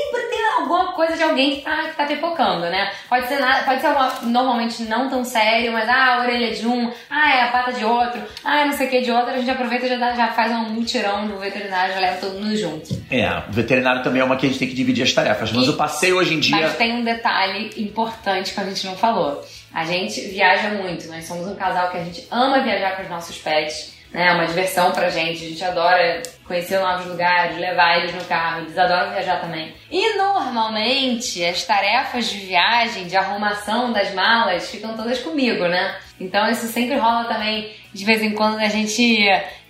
alguma 0.68 0.92
coisa 0.92 1.16
de 1.16 1.22
alguém 1.22 1.56
que 1.56 1.62
tá, 1.62 1.88
que 1.88 1.96
tá 1.96 2.04
pipocando, 2.04 2.66
né? 2.66 2.92
Pode 3.08 3.26
ser, 3.26 3.40
nada, 3.40 3.64
pode 3.64 3.80
ser 3.80 3.88
uma, 3.88 4.20
normalmente 4.22 4.82
não 4.82 5.08
tão 5.08 5.24
sério, 5.24 5.72
mas 5.72 5.88
ah, 5.88 6.16
a 6.16 6.20
orelha 6.20 6.54
de 6.54 6.66
um, 6.66 6.92
ah, 7.08 7.34
é 7.34 7.42
a 7.42 7.48
pata 7.48 7.72
de 7.72 7.84
outro, 7.84 8.20
ah, 8.44 8.66
não 8.66 8.72
sei 8.74 8.86
o 8.86 8.90
que 8.90 9.00
de 9.00 9.10
outro, 9.10 9.30
a 9.30 9.38
gente 9.38 9.50
aproveita 9.50 9.86
e 9.86 9.88
já, 9.88 9.96
dá, 9.96 10.14
já 10.14 10.28
faz 10.28 10.52
um 10.52 10.70
mutirão 10.70 11.26
no 11.26 11.38
veterinário, 11.38 11.94
já 11.94 12.00
leva 12.00 12.18
todo 12.18 12.34
mundo 12.34 12.56
junto. 12.56 13.02
É, 13.10 13.26
o 13.48 13.52
veterinário 13.52 14.02
também 14.02 14.20
é 14.20 14.24
uma 14.24 14.36
que 14.36 14.46
a 14.46 14.48
gente 14.48 14.58
tem 14.58 14.68
que 14.68 14.74
dividir 14.74 15.02
as 15.02 15.12
tarefas, 15.12 15.50
mas 15.50 15.66
e, 15.66 15.70
o 15.70 15.76
passeio 15.76 16.18
hoje 16.18 16.34
em 16.34 16.40
dia. 16.40 16.56
Mas 16.56 16.76
tem 16.76 16.92
um 16.92 17.04
detalhe 17.04 17.70
importante 17.78 18.52
que 18.52 18.60
a 18.60 18.64
gente 18.64 18.86
não 18.86 18.96
falou. 18.96 19.42
A 19.72 19.84
gente 19.84 20.20
viaja 20.20 20.70
muito, 20.70 21.08
nós 21.08 21.24
somos 21.24 21.46
um 21.46 21.54
casal 21.54 21.90
que 21.90 21.98
a 21.98 22.04
gente 22.04 22.26
ama 22.30 22.60
viajar 22.60 22.96
com 22.96 23.02
os 23.02 23.10
nossos 23.10 23.38
pets 23.38 23.97
né? 24.12 24.28
É 24.28 24.32
uma 24.32 24.46
diversão 24.46 24.92
pra 24.92 25.10
gente. 25.10 25.44
A 25.44 25.48
gente 25.48 25.64
adora 25.64 26.22
conhecer 26.44 26.78
novos 26.78 27.06
lugares, 27.06 27.58
levar 27.58 27.98
eles 27.98 28.14
no 28.14 28.24
carro. 28.24 28.62
Eles 28.62 28.76
adoram 28.76 29.10
viajar 29.10 29.40
também. 29.40 29.74
E 29.90 30.16
normalmente 30.16 31.44
as 31.44 31.62
tarefas 31.64 32.30
de 32.30 32.38
viagem, 32.38 33.06
de 33.06 33.16
arrumação 33.16 33.92
das 33.92 34.12
malas, 34.14 34.70
ficam 34.70 34.96
todas 34.96 35.18
comigo, 35.20 35.66
né? 35.66 35.96
Então 36.20 36.48
isso 36.50 36.66
sempre 36.66 36.96
rola 36.96 37.24
também 37.24 37.72
de 37.92 38.04
vez 38.04 38.22
em 38.22 38.34
quando 38.34 38.58
a 38.58 38.68
gente 38.68 39.24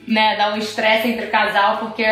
né, 0.06 0.36
dá 0.36 0.52
um 0.54 0.56
estresse 0.56 1.08
entre 1.08 1.26
o 1.26 1.30
casal, 1.30 1.78
porque 1.78 2.04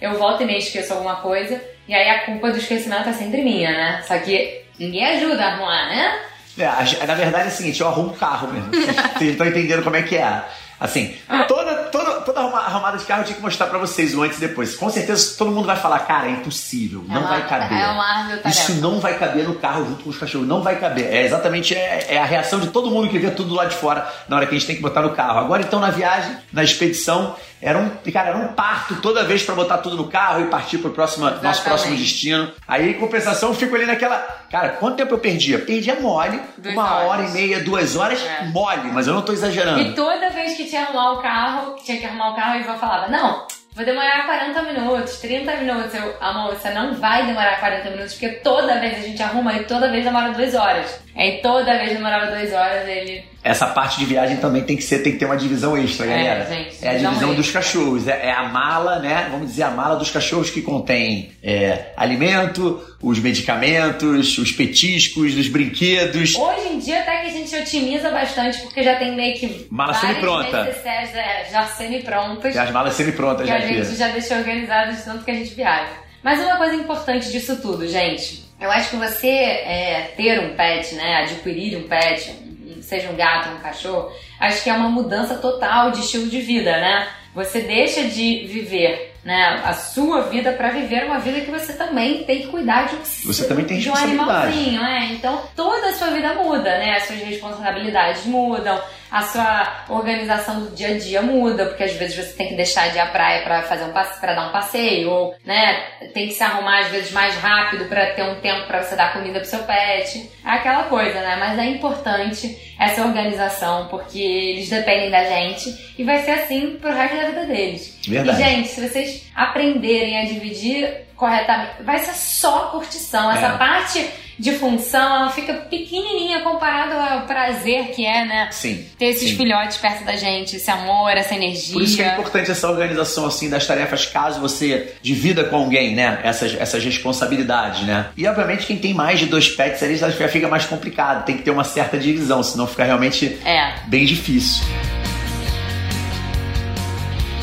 eu 0.00 0.18
volto 0.18 0.42
e 0.42 0.46
nem 0.46 0.58
esqueço 0.58 0.92
alguma 0.92 1.16
coisa. 1.16 1.62
E 1.86 1.94
aí 1.94 2.08
a 2.08 2.24
culpa 2.24 2.50
do 2.50 2.58
esquecimento 2.58 3.08
é 3.08 3.12
sempre 3.12 3.42
minha, 3.42 3.70
né? 3.70 4.02
Só 4.06 4.18
que 4.18 4.62
ninguém 4.78 5.04
ajuda 5.04 5.44
a 5.44 5.52
arrumar, 5.52 5.88
né? 5.88 6.18
É, 6.56 7.06
na 7.06 7.14
verdade 7.14 7.46
é 7.46 7.48
o 7.48 7.54
seguinte, 7.54 7.80
eu 7.80 7.88
arrumo 7.88 8.10
o 8.10 8.16
carro 8.16 8.52
mesmo. 8.52 8.70
Vocês 9.16 9.32
estão 9.32 9.46
entendendo 9.46 9.82
como 9.82 9.96
é 9.96 10.02
que 10.02 10.16
é. 10.16 10.42
Assim, 10.78 11.14
toda, 11.46 11.74
toda, 11.84 12.20
toda 12.20 12.40
arrumada 12.40 12.98
de 12.98 13.04
carro 13.04 13.22
eu 13.22 13.26
tinha 13.26 13.36
que 13.36 13.42
mostrar 13.42 13.66
pra 13.66 13.78
vocês 13.78 14.14
o 14.14 14.22
antes 14.22 14.38
e 14.38 14.40
depois. 14.40 14.74
Com 14.74 14.90
certeza 14.90 15.36
todo 15.38 15.50
mundo 15.50 15.66
vai 15.66 15.76
falar, 15.76 16.00
cara, 16.00 16.26
é 16.26 16.30
impossível, 16.30 17.04
é 17.08 17.12
não 17.12 17.20
uma, 17.20 17.28
vai 17.28 17.46
caber. 17.46 17.78
É 17.78 17.86
uma 17.86 18.40
Isso 18.46 18.74
não 18.74 19.00
vai 19.00 19.18
caber 19.18 19.46
no 19.46 19.54
carro 19.54 19.86
junto 19.86 20.04
com 20.04 20.10
os 20.10 20.18
cachorros, 20.18 20.46
não 20.46 20.62
vai 20.62 20.76
caber. 20.78 21.06
É 21.06 21.24
exatamente 21.24 21.74
é, 21.74 22.14
é, 22.14 22.18
a 22.18 22.24
reação 22.24 22.58
de 22.60 22.68
todo 22.68 22.90
mundo 22.90 23.08
que 23.08 23.18
vê 23.18 23.30
tudo 23.30 23.54
lá 23.54 23.66
de 23.66 23.76
fora 23.76 24.06
na 24.28 24.36
hora 24.36 24.46
que 24.46 24.54
a 24.54 24.58
gente 24.58 24.66
tem 24.66 24.76
que 24.76 24.82
botar 24.82 25.02
no 25.02 25.10
carro. 25.10 25.38
Agora 25.38 25.62
então 25.62 25.78
na 25.78 25.90
viagem, 25.90 26.36
na 26.52 26.64
expedição, 26.64 27.36
era 27.64 27.78
um, 27.78 27.88
cara, 28.12 28.28
era 28.28 28.36
um 28.36 28.48
parto 28.48 28.96
toda 28.96 29.24
vez 29.24 29.42
para 29.42 29.54
botar 29.54 29.78
tudo 29.78 29.96
no 29.96 30.06
carro 30.08 30.42
e 30.42 30.48
partir 30.48 30.76
pro 30.76 30.90
próximo, 30.90 31.30
nosso 31.42 31.64
próximo 31.64 31.96
destino. 31.96 32.52
Aí, 32.68 32.90
em 32.90 32.94
compensação, 32.94 33.48
eu 33.48 33.54
fico 33.54 33.74
ali 33.74 33.86
naquela. 33.86 34.18
Cara, 34.50 34.68
quanto 34.70 34.96
tempo 34.96 35.14
eu 35.14 35.18
perdia? 35.18 35.58
Perdia 35.58 35.94
mole, 35.94 36.38
duas 36.58 36.74
uma 36.74 36.94
horas. 36.94 37.08
hora 37.08 37.22
e 37.22 37.30
meia, 37.30 37.60
duas 37.60 37.96
horas, 37.96 38.22
é. 38.22 38.44
mole, 38.48 38.92
mas 38.92 39.06
eu 39.06 39.14
não 39.14 39.22
tô 39.22 39.32
exagerando. 39.32 39.80
E 39.80 39.94
toda 39.94 40.28
vez 40.28 40.58
que 40.58 40.66
tinha 40.66 40.84
que 40.84 40.88
arrumar 40.88 41.12
o 41.12 41.22
carro, 41.22 41.76
tinha 41.82 41.96
que 41.96 42.04
arrumar 42.04 42.32
o 42.32 42.36
carro, 42.36 42.58
o 42.58 42.60
Ivan 42.60 42.76
falava: 42.76 43.08
Não, 43.08 43.46
Vou 43.74 43.84
demorar 43.84 44.24
40 44.24 44.62
minutos, 44.62 45.18
30 45.18 45.56
minutos. 45.56 45.92
Eu, 45.94 46.14
amor, 46.20 46.54
você 46.54 46.70
não 46.70 46.94
vai 46.94 47.26
demorar 47.26 47.58
40 47.58 47.90
minutos, 47.90 48.12
porque 48.12 48.28
toda 48.36 48.78
vez 48.78 48.98
a 48.98 49.00
gente 49.00 49.20
arruma 49.20 49.52
e 49.54 49.64
toda 49.64 49.90
vez 49.90 50.04
demora 50.04 50.32
duas 50.32 50.54
horas. 50.54 51.00
Aí 51.16 51.40
toda 51.42 51.76
vez 51.78 51.92
demorava 51.92 52.26
duas 52.26 52.52
horas, 52.52 52.86
ele 52.86 53.24
essa 53.44 53.66
parte 53.66 53.98
de 53.98 54.06
viagem 54.06 54.38
também 54.38 54.62
tem 54.62 54.74
que 54.74 54.82
ser, 54.82 55.00
tem 55.00 55.12
que 55.12 55.18
ter 55.18 55.26
uma 55.26 55.36
divisão 55.36 55.76
extra, 55.76 56.06
é, 56.06 56.08
galera. 56.08 56.46
Gente, 56.46 56.78
é 56.82 56.88
a 56.88 56.94
divisão 56.94 57.34
dos 57.34 57.50
cachorros. 57.50 58.08
É, 58.08 58.28
é, 58.28 58.32
a 58.32 58.44
mala, 58.44 59.00
né? 59.00 59.28
Vamos 59.30 59.48
dizer, 59.48 59.64
a 59.64 59.70
mala 59.70 59.96
dos 59.96 60.10
cachorros 60.10 60.48
que 60.48 60.62
contém 60.62 61.30
é, 61.42 61.92
alimento, 61.94 62.82
os 63.02 63.18
medicamentos, 63.18 64.38
os 64.38 64.50
petiscos, 64.50 65.36
os 65.36 65.48
brinquedos. 65.48 66.34
Hoje 66.34 66.68
em 66.72 66.78
dia 66.78 67.00
até 67.00 67.20
que 67.20 67.26
a 67.26 67.30
gente 67.30 67.54
otimiza 67.54 68.10
bastante, 68.10 68.62
porque 68.62 68.82
já 68.82 68.96
tem 68.96 69.14
meio 69.14 69.34
que. 69.34 69.66
Mala 69.70 69.92
semi-pronta. 69.92 70.66
É, 70.82 71.46
já 71.52 71.66
semi-prontas. 71.66 72.56
as 72.56 72.70
malas 72.70 72.94
semi-prontas 72.94 73.46
já 73.46 73.56
aqui. 73.56 73.78
a 73.78 73.84
gente 73.84 73.94
já 73.94 74.08
deixou 74.08 74.38
organizado 74.38 74.96
de 74.96 75.02
tanto 75.02 75.22
que 75.22 75.30
a 75.30 75.34
gente 75.34 75.52
viaja. 75.52 75.92
Mas 76.22 76.40
uma 76.40 76.56
coisa 76.56 76.76
importante 76.76 77.30
disso 77.30 77.60
tudo, 77.60 77.86
gente. 77.86 78.42
Eu 78.58 78.70
acho 78.70 78.88
que 78.88 78.96
você 78.96 79.28
é, 79.28 80.12
ter 80.16 80.40
um 80.40 80.56
pet, 80.56 80.94
né? 80.94 81.16
Adquirir 81.16 81.76
um 81.76 81.82
pet, 81.82 82.43
seja 82.84 83.10
um 83.10 83.16
gato, 83.16 83.48
um 83.50 83.60
cachorro, 83.60 84.12
acho 84.38 84.62
que 84.62 84.70
é 84.70 84.72
uma 84.72 84.88
mudança 84.88 85.36
total 85.36 85.90
de 85.90 86.00
estilo 86.00 86.28
de 86.28 86.40
vida, 86.40 86.70
né? 86.72 87.08
Você 87.34 87.60
deixa 87.60 88.04
de 88.04 88.46
viver 88.46 89.13
né, 89.24 89.62
a 89.64 89.72
sua 89.72 90.22
vida 90.22 90.52
para 90.52 90.68
viver 90.68 91.06
uma 91.06 91.18
vida 91.18 91.40
que 91.40 91.50
você 91.50 91.72
também 91.72 92.24
tem 92.24 92.42
que 92.42 92.48
cuidar 92.48 92.88
de 92.88 92.96
um, 92.96 93.00
você 93.24 93.48
também 93.48 93.64
tem 93.64 93.78
de 93.78 93.90
um 93.90 93.94
animalzinho, 93.94 94.82
né? 94.82 95.08
Então 95.12 95.42
toda 95.56 95.88
a 95.88 95.92
sua 95.94 96.10
vida 96.10 96.34
muda, 96.34 96.78
né? 96.78 96.96
As 96.96 97.04
suas 97.04 97.20
responsabilidades 97.20 98.26
mudam, 98.26 98.78
a 99.10 99.22
sua 99.22 99.84
organização 99.88 100.60
do 100.60 100.74
dia 100.74 100.88
a 100.88 100.98
dia 100.98 101.22
muda, 101.22 101.66
porque 101.66 101.84
às 101.84 101.92
vezes 101.92 102.16
você 102.16 102.32
tem 102.34 102.48
que 102.48 102.56
deixar 102.56 102.90
de 102.90 102.96
ir 102.96 103.00
à 103.00 103.06
praia 103.06 103.42
para 103.42 103.62
fazer 103.62 103.84
um 103.84 103.92
para 103.92 104.34
dar 104.34 104.48
um 104.48 104.52
passeio, 104.52 105.08
ou 105.08 105.34
né, 105.44 105.84
tem 106.12 106.26
que 106.26 106.34
se 106.34 106.42
arrumar 106.42 106.80
às 106.80 106.88
vezes 106.88 107.12
mais 107.12 107.34
rápido 107.36 107.84
para 107.86 108.06
ter 108.12 108.24
um 108.24 108.40
tempo 108.40 108.66
para 108.66 108.82
você 108.82 108.96
dar 108.96 109.12
comida 109.12 109.38
pro 109.38 109.48
seu 109.48 109.60
pet. 109.60 110.30
É 110.44 110.50
aquela 110.50 110.84
coisa, 110.84 111.20
né? 111.20 111.36
Mas 111.38 111.58
é 111.58 111.64
importante 111.64 112.74
essa 112.78 113.02
organização, 113.02 113.86
porque 113.88 114.18
eles 114.18 114.68
dependem 114.68 115.10
da 115.10 115.24
gente 115.24 115.94
e 115.96 116.04
vai 116.04 116.22
ser 116.22 116.32
assim 116.32 116.76
pro 116.80 116.92
resto 116.92 117.16
da 117.16 117.24
vida 117.26 117.46
deles. 117.46 117.93
Verdade. 118.10 118.40
E 118.40 118.44
gente, 118.44 118.68
se 118.68 118.88
vocês 118.88 119.22
aprenderem 119.34 120.20
a 120.20 120.24
dividir 120.24 121.04
corretamente, 121.16 121.82
vai 121.82 121.98
ser 121.98 122.14
só 122.14 122.70
curtição. 122.70 123.30
Essa 123.30 123.54
é. 123.54 123.58
parte 123.58 124.06
de 124.38 124.52
função, 124.52 125.16
ela 125.16 125.30
fica 125.30 125.54
pequenininha 125.54 126.40
comparado 126.40 126.94
ao 126.94 127.26
prazer 127.26 127.88
que 127.92 128.04
é, 128.04 128.24
né? 128.24 128.48
Sim. 128.50 128.84
Ter 128.98 129.06
esses 129.06 129.30
sim. 129.30 129.36
filhotes 129.36 129.76
perto 129.76 130.04
da 130.04 130.16
gente, 130.16 130.56
esse 130.56 130.70
amor, 130.70 131.10
essa 131.12 131.34
energia. 131.34 131.72
Por 131.72 131.82
isso 131.82 131.96
que 131.96 132.02
é 132.02 132.12
importante 132.12 132.50
essa 132.50 132.68
organização, 132.68 133.26
assim, 133.26 133.48
das 133.48 133.66
tarefas, 133.66 134.06
caso 134.06 134.40
você 134.40 134.94
divida 135.02 135.44
com 135.44 135.56
alguém, 135.56 135.94
né? 135.94 136.20
Essas, 136.24 136.54
essas 136.58 136.84
responsabilidades, 136.84 137.82
né? 137.82 138.06
E, 138.16 138.26
obviamente, 138.26 138.66
quem 138.66 138.76
tem 138.76 138.92
mais 138.92 139.20
de 139.20 139.26
dois 139.26 139.48
pets 139.48 139.82
ali 139.82 139.96
já 139.96 140.10
fica 140.10 140.48
mais 140.48 140.66
complicado. 140.66 141.24
Tem 141.24 141.36
que 141.36 141.42
ter 141.42 141.50
uma 141.50 141.64
certa 141.64 141.96
divisão, 141.96 142.42
senão 142.42 142.66
fica 142.66 142.84
realmente 142.84 143.38
é. 143.44 143.74
bem 143.86 144.04
difícil. 144.04 144.64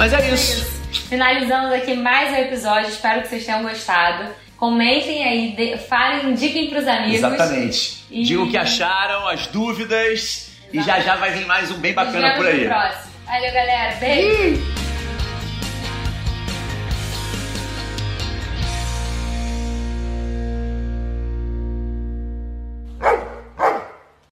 Mas 0.01 0.13
é 0.13 0.33
isso. 0.33 0.65
Finalizamos 1.09 1.71
aqui 1.71 1.95
mais 1.95 2.31
um 2.31 2.35
episódio. 2.37 2.89
Espero 2.89 3.21
que 3.21 3.27
vocês 3.27 3.45
tenham 3.45 3.61
gostado. 3.61 4.33
Comentem 4.57 5.23
aí, 5.23 5.55
de, 5.55 5.77
falem, 5.77 6.31
indiquem 6.31 6.71
pros 6.71 6.87
amigos. 6.87 7.17
Exatamente. 7.17 8.03
E- 8.09 8.23
Digam 8.23 8.45
o 8.45 8.49
que 8.49 8.57
acharam, 8.57 9.27
as 9.27 9.45
dúvidas. 9.45 10.49
E 10.73 10.81
já 10.81 10.99
já 11.01 11.17
vai 11.17 11.29
vir 11.33 11.45
mais 11.45 11.69
um 11.69 11.77
bem 11.77 11.93
bacana 11.93 12.33
por 12.33 12.47
aí. 12.47 12.63
no 12.63 12.69
próximo. 12.69 13.11
Valeu, 13.27 13.53
galera. 13.53 13.95
Beijo. 13.97 14.80